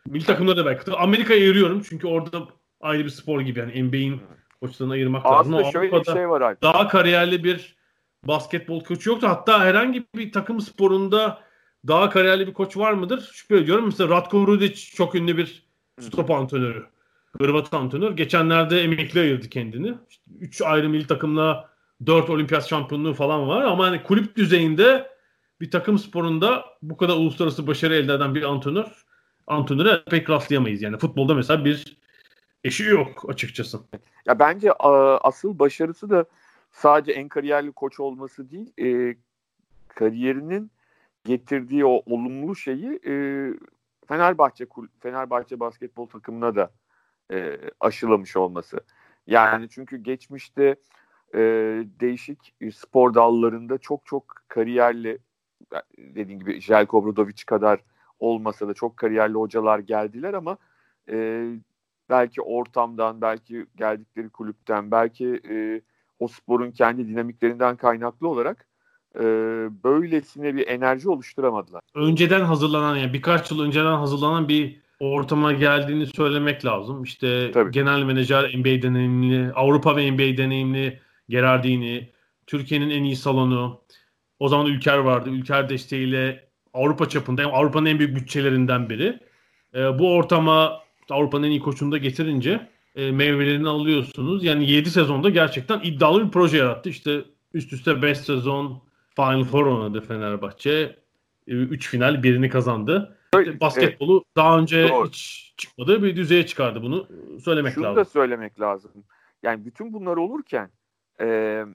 [0.06, 0.92] Milli takımda da belki.
[0.92, 2.48] Amerika'ya ayırıyorum çünkü orada
[2.82, 4.22] ayrı bir spor gibi yani NBA'in
[4.62, 5.72] koçlarını ayırmak Aslında lazım.
[5.72, 6.58] şöyle Avrupa'da bir şey var abi.
[6.62, 7.76] Daha kariyerli bir
[8.24, 9.28] basketbol koçu yoktu.
[9.30, 11.42] Hatta herhangi bir takım sporunda
[11.88, 13.32] daha kariyerli bir koç var mıdır?
[13.34, 13.86] Şüphe ediyorum.
[13.86, 15.64] Mesela Ratko Rudic çok ünlü bir
[16.00, 16.86] stop antrenörü.
[17.42, 18.12] Hırvat antrenör.
[18.12, 19.94] Geçenlerde emekli ayırdı kendini.
[20.10, 21.70] İşte üç ayrı milli takımla
[22.06, 25.08] dört olimpiyat şampiyonluğu falan var ama hani kulüp düzeyinde
[25.62, 29.04] bir takım sporunda bu kadar uluslararası başarı elde eden bir antrenör
[29.48, 30.82] antrenöre pek rastlayamayız.
[30.82, 31.98] Yani futbolda mesela bir
[32.64, 33.80] eşi yok açıkçası.
[34.26, 34.72] Ya bence
[35.22, 36.26] asıl başarısı da
[36.72, 39.16] sadece en kariyerli koç olması değil, e,
[39.88, 40.72] kariyerinin
[41.26, 43.14] getirdiği o olumlu şeyi e,
[44.08, 44.66] Fenerbahçe
[45.00, 46.72] Fenerbahçe basketbol takımına da
[47.32, 48.78] e, aşılamış olması.
[49.28, 50.76] Yani çünkü geçmişte
[51.36, 51.40] e,
[52.00, 55.20] değişik spor dallarında çok çok kariyerli
[55.98, 57.80] dediğim gibi Jelko Obradovic kadar
[58.20, 60.58] olmasa da çok kariyerli hocalar geldiler ama
[61.10, 61.48] e,
[62.10, 65.82] belki ortamdan, belki geldikleri kulüpten, belki e,
[66.20, 68.68] o sporun kendi dinamiklerinden kaynaklı olarak
[69.20, 69.24] e,
[69.84, 71.82] böylesine bir enerji oluşturamadılar.
[71.96, 77.04] Önceden hazırlanan yani birkaç yıl önceden hazırlanan bir ortama geldiğini söylemek lazım.
[77.04, 77.72] İşte Tabii.
[77.72, 81.00] genel menajer NBA deneyimli, Avrupa ve NBA deneyimli
[81.30, 82.10] Gerardini,
[82.48, 83.82] Türkiye'nin en iyi salonu.
[84.40, 85.30] O zaman Ülker vardı.
[85.30, 89.20] Ülker desteğiyle Avrupa çapında Avrupa'nın en büyük bütçelerinden biri.
[89.76, 94.44] E, bu ortama Avrupa'nın en iyi koçunu da getirince e, meyvelerini alıyorsunuz.
[94.44, 96.90] Yani 7 sezonda gerçekten iddialı bir proje yarattı.
[96.90, 97.22] İşte
[97.54, 98.82] üst üste 5 sezon
[99.16, 101.04] Final Four oynadı Fenerbahçe.
[101.48, 103.18] 3 e, final birini kazandı.
[103.40, 104.36] İşte basketbolu evet.
[104.36, 105.08] daha önce Doğru.
[105.08, 107.08] hiç çıkmadığı bir düzeye çıkardı bunu
[107.44, 107.96] söylemek Şunu lazım.
[107.96, 108.92] Şunu da söylemek lazım.
[109.44, 110.70] Yani bütün bunlar olurken
[111.22, 111.66] e,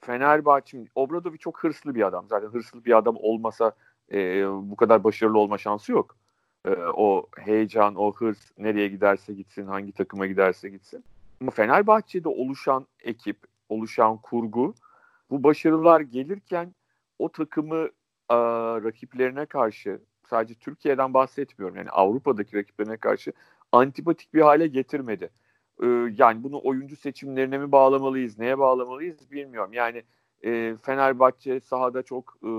[0.00, 2.26] Fenerbahçe, Obradovic çok hırslı bir adam.
[2.28, 3.72] Zaten hırslı bir adam olmasa
[4.12, 6.16] e, bu kadar başarılı olma şansı yok.
[6.64, 11.04] e, o heyecan, o hırs nereye giderse gitsin, hangi takıma giderse gitsin.
[11.40, 13.36] Ama Fenerbahçe'de oluşan ekip,
[13.68, 14.74] oluşan kurgu
[15.30, 16.74] bu başarılar gelirken
[17.18, 17.88] o takımı
[18.30, 18.36] e,
[18.84, 20.00] rakiplerine karşı
[20.30, 23.32] sadece Türkiye'den bahsetmiyorum yani Avrupa'daki rakiplerine karşı
[23.72, 25.30] antipatik bir hale getirmedi.
[25.82, 25.86] E,
[26.18, 29.72] yani bunu oyuncu seçimlerine mi bağlamalıyız, neye bağlamalıyız bilmiyorum.
[29.72, 30.02] Yani
[30.44, 32.50] e, Fenerbahçe sahada çok e,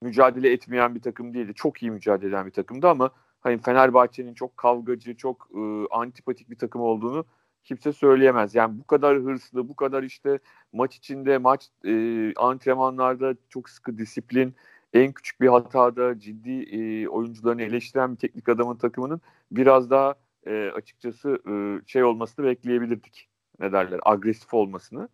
[0.00, 1.54] mücadele etmeyen bir takım değildi.
[1.54, 3.10] Çok iyi mücadele eden bir takımdı ama
[3.40, 5.60] hani Fenerbahçe'nin çok kavgacı, çok e,
[5.90, 7.24] antipatik bir takım olduğunu
[7.64, 8.54] kimse söyleyemez.
[8.54, 10.38] Yani bu kadar hırslı, bu kadar işte
[10.72, 14.54] maç içinde, maç e, antrenmanlarda çok sıkı disiplin,
[14.92, 20.14] en küçük bir hatada ciddi e, oyuncularını eleştiren bir teknik adamın takımının biraz daha
[20.46, 21.52] e, açıkçası e,
[21.86, 23.28] şey olmasını bekleyebilirdik.
[23.60, 24.00] Ne derler?
[24.02, 25.08] Agresif olmasını.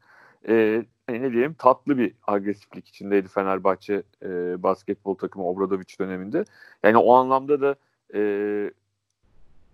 [0.49, 4.29] E, hani ne diyelim tatlı bir agresiflik içindeydi Fenerbahçe e,
[4.63, 6.45] basketbol takımı Obradoviç döneminde.
[6.83, 7.77] Yani o anlamda da
[8.15, 8.21] e,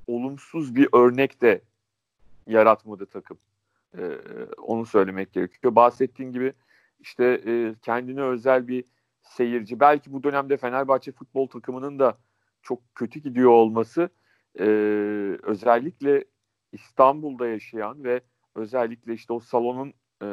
[0.07, 1.61] olumsuz bir örnek de
[2.47, 3.39] yaratmadı takım.
[3.99, 4.03] E,
[4.59, 5.75] onu söylemek gerekiyor.
[5.75, 6.53] Bahsettiğin gibi
[7.01, 8.85] işte e, kendine özel bir
[9.23, 9.81] seyirci.
[9.81, 12.19] Belki bu dönemde Fenerbahçe futbol takımının da
[12.63, 14.09] çok kötü gidiyor olması
[14.59, 14.65] e,
[15.43, 16.25] özellikle
[16.73, 18.21] İstanbul'da yaşayan ve
[18.55, 20.27] özellikle işte o salonun e,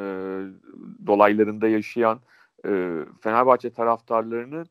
[1.07, 2.19] dolaylarında yaşayan
[2.65, 4.65] e, Fenerbahçe taraftarlarının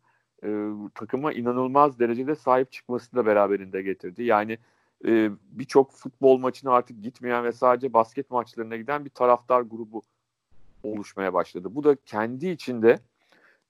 [0.45, 0.49] e,
[0.95, 4.23] takıma inanılmaz derecede sahip çıkmasını da beraberinde getirdi.
[4.23, 4.59] Yani
[5.07, 10.03] e, birçok futbol maçına artık gitmeyen ve sadece basket maçlarına giden bir taraftar grubu
[10.83, 11.69] oluşmaya başladı.
[11.71, 12.99] Bu da kendi içinde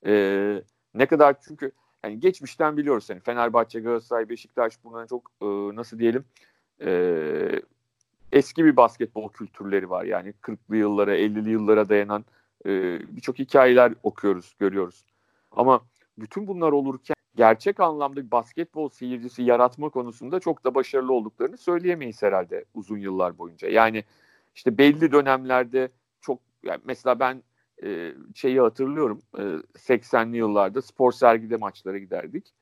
[0.07, 0.63] e,
[0.95, 1.73] ne kadar çünkü
[2.05, 6.25] yani geçmişten biliyoruz yani Fenerbahçe, Galatasaray, Beşiktaş bunların çok e, nasıl diyelim
[6.85, 7.63] e,
[8.33, 10.05] eski bir basketbol kültürleri var.
[10.05, 12.25] Yani 40'lı yıllara, 50'li yıllara dayanan
[12.67, 15.05] e, birçok hikayeler okuyoruz, görüyoruz.
[15.53, 15.81] Ama
[16.19, 22.23] bütün bunlar olurken gerçek anlamda bir basketbol seyircisi yaratma konusunda çok da başarılı olduklarını söyleyemeyiz
[22.23, 23.69] herhalde uzun yıllar boyunca.
[23.69, 24.05] Yani
[24.55, 27.43] işte belli dönemlerde çok yani mesela ben
[27.83, 29.43] e, şeyi hatırlıyorum e,
[29.79, 32.53] 80'li yıllarda spor sergide maçlara giderdik.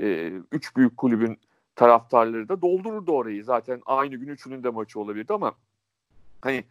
[0.00, 1.38] E, üç büyük kulübün
[1.76, 3.44] taraftarları da doldururdu orayı.
[3.44, 5.52] Zaten aynı gün üçünün de maçı olabilirdi ama
[6.40, 6.64] hani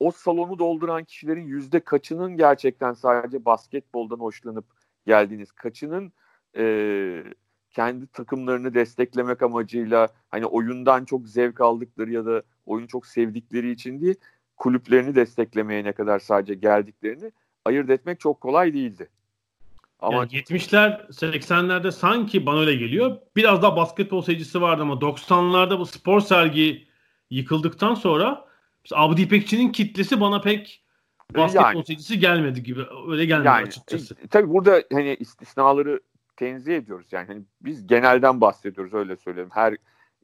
[0.00, 4.64] o salonu dolduran kişilerin yüzde kaçının gerçekten sadece basketboldan hoşlanıp
[5.06, 6.12] geldiğiniz, kaçının
[6.56, 7.24] e,
[7.70, 14.00] kendi takımlarını desteklemek amacıyla hani oyundan çok zevk aldıkları ya da oyunu çok sevdikleri için
[14.00, 14.14] değil,
[14.56, 17.32] kulüplerini desteklemeye ne kadar sadece geldiklerini
[17.64, 19.08] ayırt etmek çok kolay değildi.
[20.00, 23.16] Ama yani 70'ler 80'lerde sanki bana öyle geliyor.
[23.36, 26.88] Biraz daha basketbol seyircisi vardı ama 90'larda bu spor sergi
[27.30, 28.44] yıkıldıktan sonra
[28.92, 30.84] Abdi İpekçi'nin kitlesi bana pek
[31.36, 32.80] basketbol yani, seyircisi gelmedi gibi.
[33.08, 34.14] Öyle gelmedi yani, açıkçası.
[34.24, 36.00] E, tabii burada hani istisnaları
[36.36, 37.12] tenzih ediyoruz.
[37.12, 39.50] Yani hani biz genelden bahsediyoruz öyle söyleyeyim.
[39.52, 39.76] Her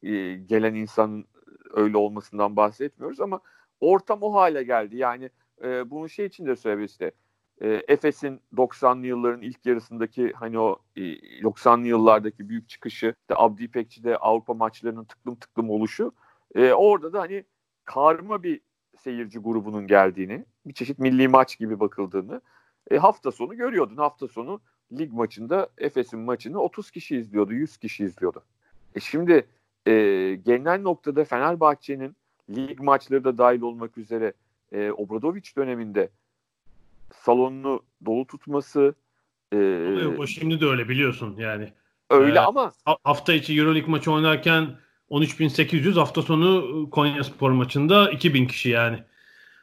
[0.02, 1.24] e, gelen insanın
[1.70, 3.40] öyle olmasından bahsetmiyoruz ama
[3.80, 4.96] ortam o hale geldi.
[4.96, 5.30] Yani
[5.64, 7.12] e, bunu şey için de söyleyebiliriz işte
[7.60, 11.00] e, Efes'in 90'lı yılların ilk yarısındaki hani o e,
[11.42, 16.12] 90'lı yıllardaki büyük çıkışı, işte Abdi İpekçi'de Avrupa maçlarının tıklım tıklım oluşu
[16.54, 17.44] e, orada da hani
[17.84, 18.60] karma bir
[18.98, 22.40] seyirci grubunun geldiğini, bir çeşit milli maç gibi bakıldığını
[22.90, 23.96] e, hafta sonu görüyordun.
[23.96, 24.60] Hafta sonu
[24.98, 28.42] lig maçında Efes'in maçını 30 kişi izliyordu, 100 kişi izliyordu.
[28.94, 29.46] E şimdi
[29.86, 29.92] e,
[30.44, 32.16] genel noktada Fenerbahçe'nin
[32.56, 34.32] lig maçları da dahil olmak üzere
[34.72, 36.08] e, Obradoviç döneminde
[37.14, 38.94] salonunu dolu tutması.
[39.52, 39.56] E,
[40.18, 41.72] o şimdi de öyle biliyorsun yani.
[42.10, 42.72] Öyle ee, ama
[43.04, 44.76] hafta içi EuroLeague maçı oynarken
[45.10, 49.04] 13.800 hafta sonu Konya Spor maçında 2000 kişi yani.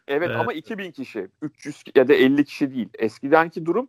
[0.08, 1.28] Evet ee, ama 2000 kişi.
[1.42, 2.90] 300 ya da 50 kişi değil.
[3.00, 3.88] Eskidenki durum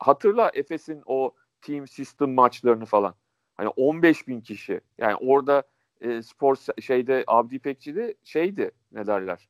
[0.00, 3.14] hatırla Efes'in o team system maçlarını falan.
[3.54, 4.80] Hani 15 bin kişi.
[4.98, 5.62] Yani orada
[6.00, 9.48] e, spor şeyde Abdi İpekçi'de şeydi ne derler.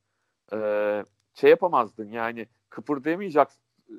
[0.52, 0.58] E,
[1.34, 3.50] şey yapamazdın yani kıpırdayamayacak
[3.88, 3.94] e,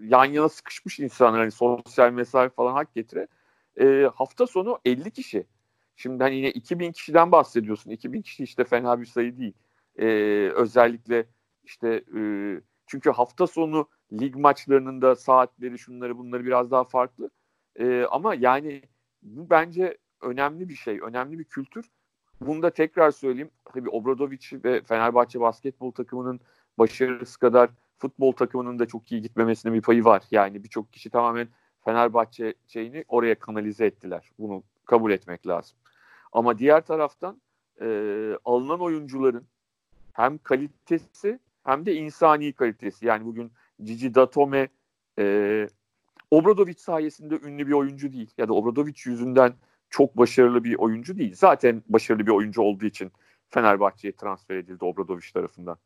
[0.00, 3.26] yan yana sıkışmış insanlar hani sosyal mesafe falan hak getire.
[3.80, 5.46] E, hafta sonu 50 kişi.
[5.96, 7.90] Şimdi hani yine 2000 kişiden bahsediyorsun.
[7.90, 9.54] 2000 kişi işte fena bir sayı değil.
[9.98, 10.06] E,
[10.54, 11.26] özellikle
[11.64, 12.20] işte e,
[12.86, 17.30] çünkü hafta sonu lig maçlarının da saatleri şunları bunları biraz daha farklı.
[17.76, 18.82] E, ama yani
[19.22, 21.00] bu bence önemli bir şey.
[21.00, 21.90] Önemli bir kültür.
[22.40, 23.50] Bunu da tekrar söyleyeyim.
[23.64, 26.40] Tabii Obradoviç ve Fenerbahçe basketbol takımının
[26.78, 30.22] başarısı kadar futbol takımının da çok iyi gitmemesine bir payı var.
[30.30, 31.48] Yani birçok kişi tamamen
[31.84, 34.30] Fenerbahçe şeyini oraya kanalize ettiler.
[34.38, 35.76] Bunu kabul etmek lazım.
[36.32, 37.40] Ama diğer taraftan
[37.80, 37.86] e,
[38.44, 39.46] alınan oyuncuların
[40.12, 43.06] hem kalitesi hem de insani kalitesi.
[43.06, 43.52] Yani bugün
[43.82, 44.68] Cici Datome
[45.18, 45.66] e,
[46.30, 48.30] Obradoviç sayesinde ünlü bir oyuncu değil.
[48.38, 49.54] Ya da Obradoviç yüzünden
[49.90, 51.34] çok başarılı bir oyuncu değil.
[51.34, 53.12] Zaten başarılı bir oyuncu olduğu için
[53.50, 55.76] Fenerbahçe'ye transfer edildi Obradoviç tarafından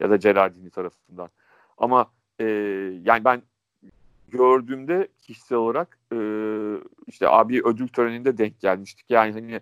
[0.00, 1.28] ya da Gerardini tarafından.
[1.78, 2.10] Ama
[2.40, 2.44] e,
[3.02, 3.42] yani ben
[4.28, 6.18] gördüğümde kişisel olarak e,
[7.06, 9.10] işte abi ödül töreninde denk gelmiştik.
[9.10, 9.60] Yani hani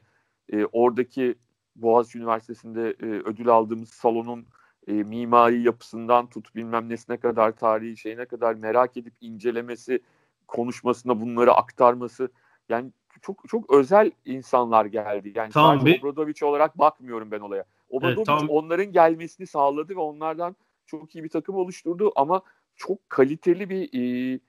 [0.52, 1.34] e, oradaki
[1.76, 4.46] Boğaziçi Üniversitesi'nde e, ödül aldığımız salonun
[4.88, 10.00] e, mimari yapısından tut bilmem nesine kadar tarihi şeyine kadar merak edip incelemesi,
[10.48, 12.28] konuşmasına bunları aktarması
[12.68, 15.32] yani çok çok özel insanlar geldi.
[15.34, 16.02] Yani tamam, sadece bir...
[16.02, 17.64] Obradoviç olarak bakmıyorum ben olaya.
[17.88, 18.48] Obradoviç evet, tamam.
[18.48, 20.56] onların gelmesini sağladı ve onlardan
[20.86, 22.42] çok iyi bir takım oluşturdu ama
[22.76, 23.88] çok kaliteli bir
[24.34, 24.40] e,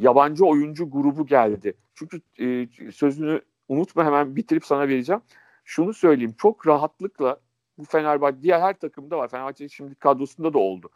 [0.00, 1.74] yabancı oyuncu grubu geldi.
[1.94, 5.22] Çünkü e, sözünü unutma hemen bitirip sana vereceğim.
[5.64, 7.40] Şunu söyleyeyim çok rahatlıkla
[7.78, 9.28] bu Fenerbahçe diğer her takımda var.
[9.28, 10.90] Fenerbahçe şimdi kadrosunda da oldu.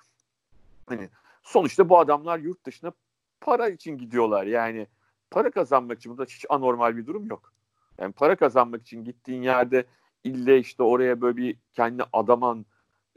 [0.86, 1.08] Hani
[1.42, 2.92] sonuçta bu adamlar yurt dışına
[3.40, 4.46] para için gidiyorlar.
[4.46, 4.86] Yani
[5.30, 7.52] para kazanmak için burada hiç anormal bir durum yok.
[7.98, 9.84] Yani para kazanmak için gittiğin yerde
[10.24, 12.66] ille işte oraya böyle bir kendi adaman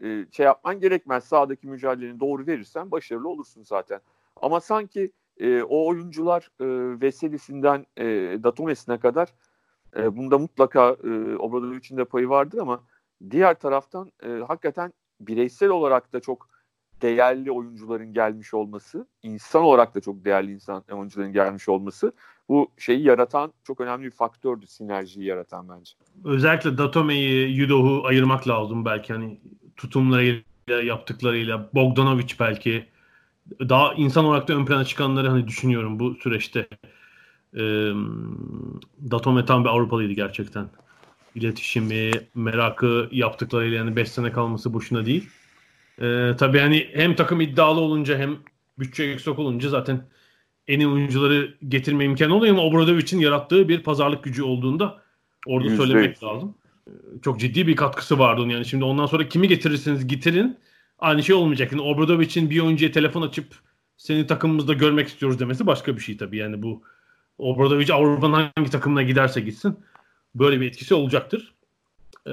[0.04, 1.24] e, şey yapman gerekmez.
[1.24, 4.02] Sağdaki mücadeleni doğru verirsen başarılı olursun zaten.
[4.42, 6.66] Ama sanki e, o oyuncular e,
[7.02, 8.06] Veselisinden e,
[8.44, 9.34] Datumes'ine kadar
[9.96, 12.84] e, bunda mutlaka e, Obradovic'in de payı vardır ama
[13.32, 16.50] diğer taraftan e, hakikaten bireysel olarak da çok
[17.02, 22.14] değerli oyuncuların gelmiş olması, insan olarak da çok değerli insan oyuncuların gelmiş olması
[22.50, 25.92] bu şeyi yaratan çok önemli bir faktördü sinerjiyi yaratan bence.
[26.24, 29.40] Özellikle Datome'yi, Yudoh'u ayırmak lazım belki hani
[29.78, 30.44] tutumlarıyla,
[30.84, 32.86] yaptıklarıyla, Bogdanovic belki
[33.60, 36.68] daha insan olarak da ön plana çıkanları hani düşünüyorum bu süreçte.
[37.54, 37.62] E,
[39.12, 40.70] Datome tam bir Avrupalıydı gerçekten.
[41.36, 45.30] İletişimi, merakı yaptıklarıyla yani 5 sene kalması boşuna değil.
[46.02, 48.38] E, tabii hani hem takım iddialı olunca hem
[48.80, 50.06] bütçe yüksek olunca zaten
[50.68, 55.02] en iyi oyuncuları getirme imkanı oluyor ama Obradovic'in yarattığı bir pazarlık gücü olduğunda
[55.46, 55.78] orada %100.
[55.78, 56.56] söylemek lazım.
[57.22, 58.66] Çok ciddi bir katkısı vardı onun yani.
[58.66, 60.58] Şimdi ondan sonra kimi getirirseniz getirin
[61.00, 61.72] aynı şey olmayacak.
[61.72, 63.46] Yani Obradovic'in bir oyuncuya telefon açıp
[63.98, 66.38] seni takımımızda görmek istiyoruz demesi başka bir şey tabii.
[66.38, 66.84] Yani bu
[67.38, 69.80] Obradovic Avrupa'nın hangi takımına giderse gitsin
[70.36, 71.54] böyle bir etkisi olacaktır.
[72.28, 72.32] Ee,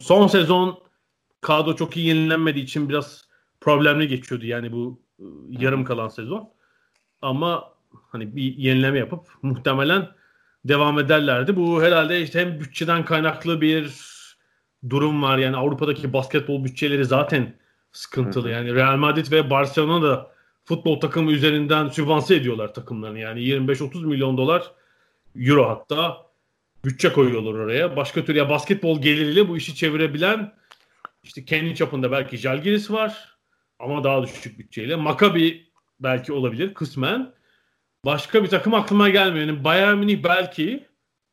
[0.00, 0.78] son sezon
[1.40, 3.24] kadro çok iyi yenilenmediği için biraz
[3.60, 6.50] problemli geçiyordu yani bu e, yarım kalan sezon.
[7.22, 7.74] Ama
[8.08, 10.08] hani bir yenileme yapıp muhtemelen
[10.64, 11.56] devam ederlerdi.
[11.56, 13.92] Bu herhalde işte hem bütçeden kaynaklı bir
[14.90, 15.38] durum var.
[15.38, 17.54] Yani Avrupa'daki basketbol bütçeleri zaten
[17.92, 18.50] sıkıntılı.
[18.50, 20.30] Yani Real Madrid ve Barcelona da
[20.64, 23.18] futbol takımı üzerinden sübvanse ediyorlar takımlarını.
[23.18, 24.72] Yani 25-30 milyon dolar
[25.36, 26.26] euro hatta
[26.84, 27.96] bütçe koyuyorlar oraya.
[27.96, 30.54] Başka türlü ya basketbol geliriyle bu işi çevirebilen
[31.22, 33.36] işte kendi çapında belki Jalgiris var
[33.78, 34.96] ama daha düşük bütçeyle.
[34.96, 37.34] Maccabi belki olabilir kısmen.
[38.04, 39.46] Başka bir takım aklıma gelmiyor.
[39.46, 40.86] Yani Bayern Münih belki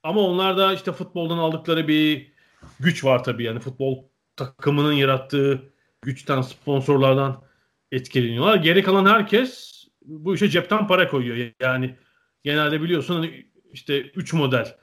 [0.04, 2.32] ama onlar da işte futboldan aldıkları bir
[2.80, 3.44] güç var tabii.
[3.44, 4.04] Yani futbol
[4.36, 7.44] takımının yarattığı güçten, sponsorlardan
[7.92, 8.56] etkileniyorlar.
[8.56, 9.72] Geri kalan herkes
[10.02, 11.52] bu işe cepten para koyuyor.
[11.60, 11.96] Yani
[12.44, 14.78] genelde biliyorsun hani işte 3 model.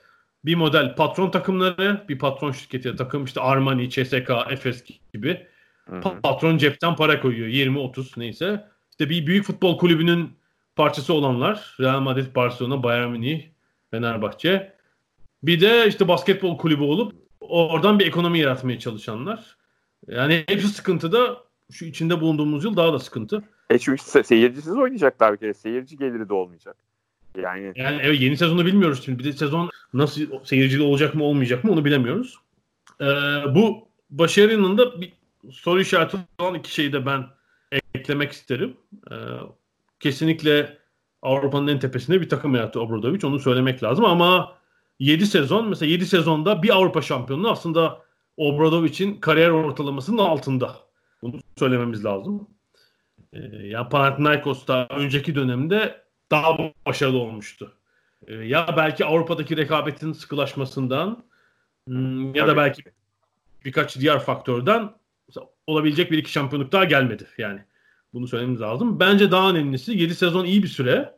[0.45, 4.83] Bir model patron takımları, bir patron şirketi takım işte Armani, CSK, Efes
[5.13, 5.47] gibi.
[5.85, 6.21] Hı-hı.
[6.23, 7.47] Patron cepten para koyuyor.
[7.47, 8.67] 20-30 neyse.
[8.91, 10.29] İşte bir büyük futbol kulübünün
[10.75, 11.75] parçası olanlar.
[11.79, 13.43] Real Madrid, Barcelona, Bayern Münih,
[13.91, 14.73] Fenerbahçe.
[15.43, 19.57] Bir de işte basketbol kulübü olup oradan bir ekonomi yaratmaya çalışanlar.
[20.07, 21.37] Yani hepsi sıkıntıda.
[21.71, 23.43] Şu içinde bulunduğumuz yıl daha da sıkıntı.
[23.69, 25.53] E çünkü se- seyircisiz oynayacaklar bir kere.
[25.53, 26.75] Seyirci geliri de olmayacak.
[27.37, 29.19] Yani yani evet yeni sezonu bilmiyoruz şimdi.
[29.19, 32.35] Bir de sezon nasıl seyircili olacak mı olmayacak mı onu bilemiyoruz.
[33.01, 33.05] Ee,
[33.55, 35.13] bu başarının da bir
[35.51, 37.25] soru işareti olan iki şeyi de ben
[37.93, 38.77] eklemek isterim.
[39.11, 39.15] Ee,
[39.99, 40.77] kesinlikle
[41.21, 43.27] Avrupa'nın en tepesinde bir takım yarattı Obradovic.
[43.27, 44.55] Onu söylemek lazım ama
[44.99, 48.01] 7 sezon mesela 7 sezonda bir Avrupa şampiyonluğu aslında
[48.37, 50.75] Obradovic'in kariyer ortalamasının altında.
[51.21, 52.47] Bunu söylememiz lazım.
[53.33, 56.01] E, ya Panathinaikos'ta önceki dönemde
[56.31, 57.73] daha başarılı olmuştu.
[58.27, 61.23] E, ya belki Avrupa'daki rekabetin sıkılaşmasından
[61.87, 62.83] hmm, ya da belki
[63.65, 64.93] birkaç diğer faktörden
[65.67, 67.59] olabilecek bir iki şampiyonluk daha gelmedi yani.
[68.13, 68.99] Bunu söylememiz lazım.
[68.99, 71.15] Bence daha önemlisi 7 sezon iyi bir süre.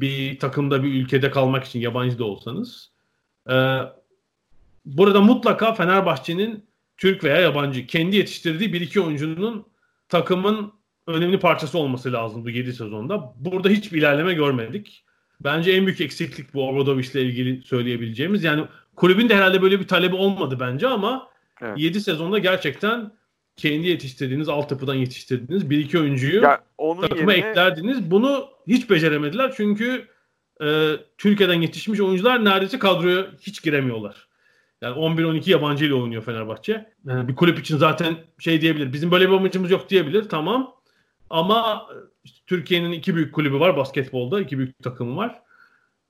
[0.00, 2.90] Bir takımda bir ülkede kalmak için yabancı da olsanız.
[3.50, 3.78] Ee,
[4.84, 6.66] burada mutlaka Fenerbahçe'nin
[6.96, 9.66] Türk veya yabancı kendi yetiştirdiği bir iki oyuncunun
[10.08, 10.72] takımın
[11.06, 13.32] önemli parçası olması lazım bu 7 sezonda.
[13.36, 15.04] Burada hiçbir ilerleme görmedik.
[15.40, 18.44] Bence en büyük eksiklik bu Obradovic ile ilgili söyleyebileceğimiz.
[18.44, 18.64] Yani
[18.96, 21.28] kulübün de herhalde böyle bir talebi olmadı bence ama
[21.62, 21.78] evet.
[21.78, 23.12] 7 sezonda gerçekten
[23.56, 27.48] kendi yetiştirdiğiniz, altyapıdan yetiştirdiğiniz bir iki oyuncuyu ya, onun takıma yerine...
[27.48, 28.10] eklerdiniz.
[28.10, 30.08] Bunu hiç beceremediler çünkü
[30.62, 34.28] e, Türkiye'den yetişmiş oyuncular neredeyse kadroya hiç giremiyorlar.
[34.82, 36.92] Yani 11-12 yabancı ile oynuyor Fenerbahçe.
[37.06, 38.92] Yani bir kulüp için zaten şey diyebilir.
[38.92, 40.28] Bizim böyle bir amacımız yok diyebilir.
[40.28, 40.74] Tamam.
[41.34, 41.86] Ama
[42.24, 44.40] işte Türkiye'nin iki büyük kulübü var basketbolda.
[44.40, 45.42] iki büyük takımı var.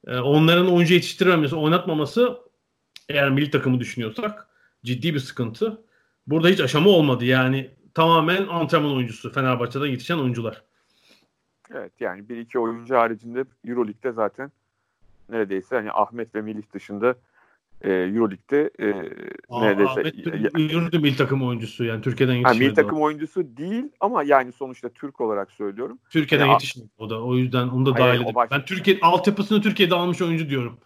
[0.06, 2.38] Ee, onların oyuncu yetiştirememesi, oynatmaması
[3.08, 4.48] eğer milli takımı düşünüyorsak
[4.84, 5.82] ciddi bir sıkıntı.
[6.26, 7.24] Burada hiç aşama olmadı.
[7.24, 10.62] Yani tamamen antrenman oyuncusu Fenerbahçe'den yetişen oyuncular.
[11.74, 14.52] Evet yani bir iki oyuncu haricinde Euroleague'de zaten
[15.28, 17.14] neredeyse hani Ahmet ve Melih dışında
[17.84, 18.92] e, Euroleague'de e,
[19.48, 20.26] Aa, neredeyse Ahmet
[20.72, 22.62] Yurdu milli takım oyuncusu yani Türkiye'den yetişmedi.
[22.62, 25.98] Yani milli takım oyuncusu değil ama yani sonuçta Türk olarak söylüyorum.
[26.10, 27.22] Türkiye'den yani, yetişmedi o da.
[27.22, 28.36] O yüzden onu da dahil edip.
[28.50, 30.78] Ben Türkiye altyapısını Türkiye'de almış oyuncu diyorum.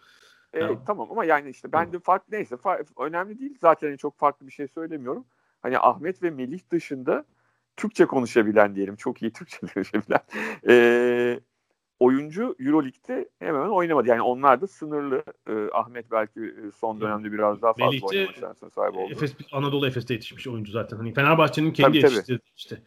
[0.52, 0.84] E, ya.
[0.86, 3.58] Tamam ama yani işte ben de fark neyse fark, önemli değil.
[3.60, 5.24] Zaten çok farklı bir şey söylemiyorum.
[5.62, 7.24] Hani Ahmet ve Melih dışında
[7.76, 8.96] Türkçe konuşabilen diyelim.
[8.96, 10.20] Çok iyi Türkçe konuşabilen.
[10.68, 11.40] E,
[12.00, 14.08] oyuncu Euroleague'de hemen hemen oynamadı.
[14.08, 15.24] Yani onlar da sınırlı.
[15.46, 19.12] E, Ahmet belki son dönemde biraz daha fazla Melih'te, oynama şansına sahip oldu.
[19.12, 20.96] Efes, Anadolu Efes'te yetişmiş oyuncu zaten.
[20.96, 22.50] Hani Fenerbahçe'nin kendi tabii, yetiştirdiği tabii.
[22.56, 22.82] işte.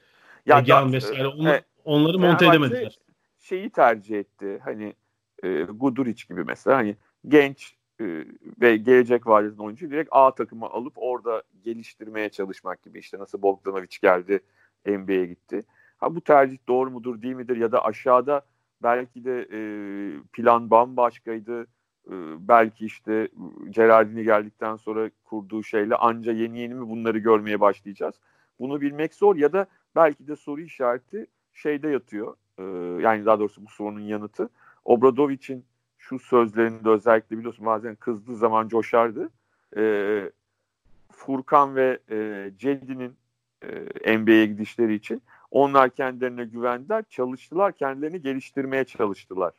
[0.45, 2.99] Ya Egean vesaire onu, evet, onları monte edemediler.
[3.39, 4.59] Şeyi tercih etti.
[4.63, 4.93] Hani
[5.43, 6.95] e, Guduric gibi mesela hani
[7.27, 8.25] genç e,
[8.61, 13.97] ve gelecek vadeden oyuncu direkt A takıma alıp orada geliştirmeye çalışmak gibi işte nasıl Bogdanovic
[14.01, 14.39] geldi
[14.85, 15.65] NBA'ye gitti.
[15.97, 18.45] Ha bu tercih doğru mudur değil midir ya da aşağıda
[18.83, 19.59] belki de e,
[20.33, 21.61] plan bambaşkaydı.
[22.07, 22.15] E,
[22.47, 23.27] belki işte
[23.69, 28.15] Gerardini geldikten sonra kurduğu şeyle anca yeni yeni mi bunları görmeye başlayacağız.
[28.59, 29.65] Bunu bilmek zor ya da
[29.95, 32.35] belki de soru işareti şeyde yatıyor.
[32.57, 32.63] E,
[33.01, 34.49] yani daha doğrusu bu sorunun yanıtı.
[34.85, 35.65] Obradovic'in
[35.97, 39.29] şu sözlerinde özellikle biliyorsun bazen kızdığı zaman coşardı.
[39.77, 39.83] E,
[41.11, 43.15] Furkan ve e, Cedi'nin
[44.05, 45.21] e, NBA'ye gidişleri için
[45.51, 49.53] onlar kendilerine güvendiler, çalıştılar, kendilerini geliştirmeye çalıştılar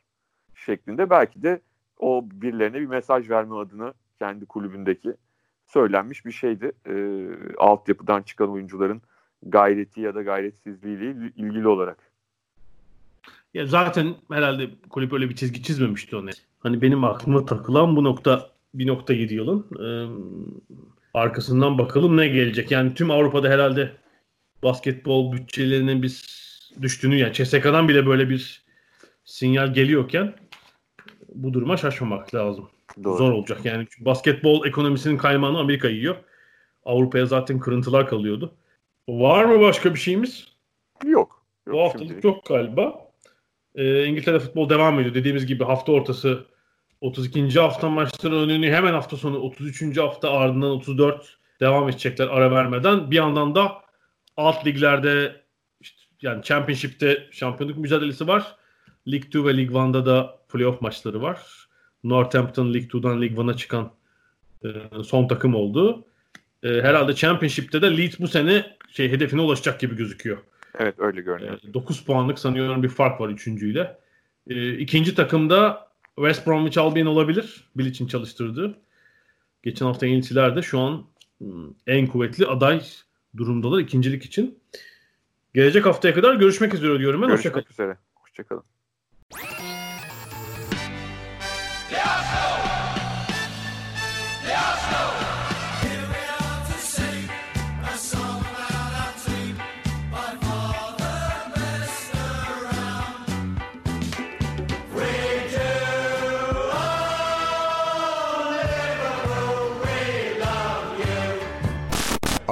[0.55, 1.09] şeklinde.
[1.09, 1.61] Belki de
[1.99, 5.13] o birilerine bir mesaj verme adına kendi kulübündeki
[5.67, 6.71] söylenmiş bir şeydi.
[6.89, 6.93] E,
[7.57, 9.01] altyapıdan çıkan oyuncuların
[9.43, 11.97] gayreti ya da gayretsizliğiyle ilgili olarak.
[13.53, 16.29] Ya zaten herhalde kulüp öyle bir çizgi çizmemişti onu.
[16.59, 19.87] Hani benim aklıma takılan bu nokta 1.7 yılın e,
[21.13, 22.71] arkasından bakalım ne gelecek.
[22.71, 23.91] Yani tüm Avrupa'da herhalde
[24.63, 26.25] basketbol bütçelerinin biz
[26.81, 28.63] düştüğünü yani CSK'dan bile böyle bir
[29.25, 30.35] sinyal geliyorken
[31.35, 32.69] bu duruma şaşmamak lazım.
[33.03, 33.17] Doğru.
[33.17, 33.87] Zor olacak yani.
[33.99, 36.15] Basketbol ekonomisinin kaymağını Amerika yiyor.
[36.85, 38.53] Avrupa'ya zaten kırıntılar kalıyordu.
[39.07, 40.47] Var mı başka bir şeyimiz?
[41.03, 41.45] Yok.
[41.67, 42.23] yok bu haftalık şimdilik.
[42.23, 43.11] yok galiba.
[43.75, 45.15] Ee, İngiltere futbol devam ediyor.
[45.15, 46.45] Dediğimiz gibi hafta ortası
[47.01, 47.59] 32.
[47.59, 49.97] hafta maçları önünü hemen hafta sonu 33.
[49.97, 53.11] hafta ardından 34 devam edecekler ara vermeden.
[53.11, 53.82] Bir yandan da
[54.37, 55.41] alt liglerde
[55.79, 58.55] işte yani Championship'te şampiyonluk mücadelesi var.
[59.07, 61.67] League 2 ve League 1'da da playoff maçları var.
[62.03, 63.91] Northampton League 2'dan League 1'a çıkan
[64.65, 64.69] e,
[65.03, 66.05] son takım oldu.
[66.63, 70.37] E, herhalde Championship'te de Leeds bu sene şey hedefine ulaşacak gibi gözüküyor.
[70.79, 71.59] Evet öyle görünüyor.
[71.69, 73.97] E, 9 puanlık sanıyorum bir fark var üçüncüyle.
[74.49, 77.63] E, ikinci takımda West Bromwich Albion olabilir.
[77.75, 78.75] Bilic'in çalıştırdığı.
[79.63, 81.05] Geçen hafta yeniltiler de şu an
[81.87, 82.81] en kuvvetli aday
[83.37, 84.59] durumdalar ikincilik için.
[85.53, 87.27] Gelecek haftaya kadar görüşmek üzere diyorum ben.
[87.29, 87.73] Görüşmek Hoşçakalın.
[87.73, 87.97] üzere.
[88.15, 88.63] Hoşçakalın.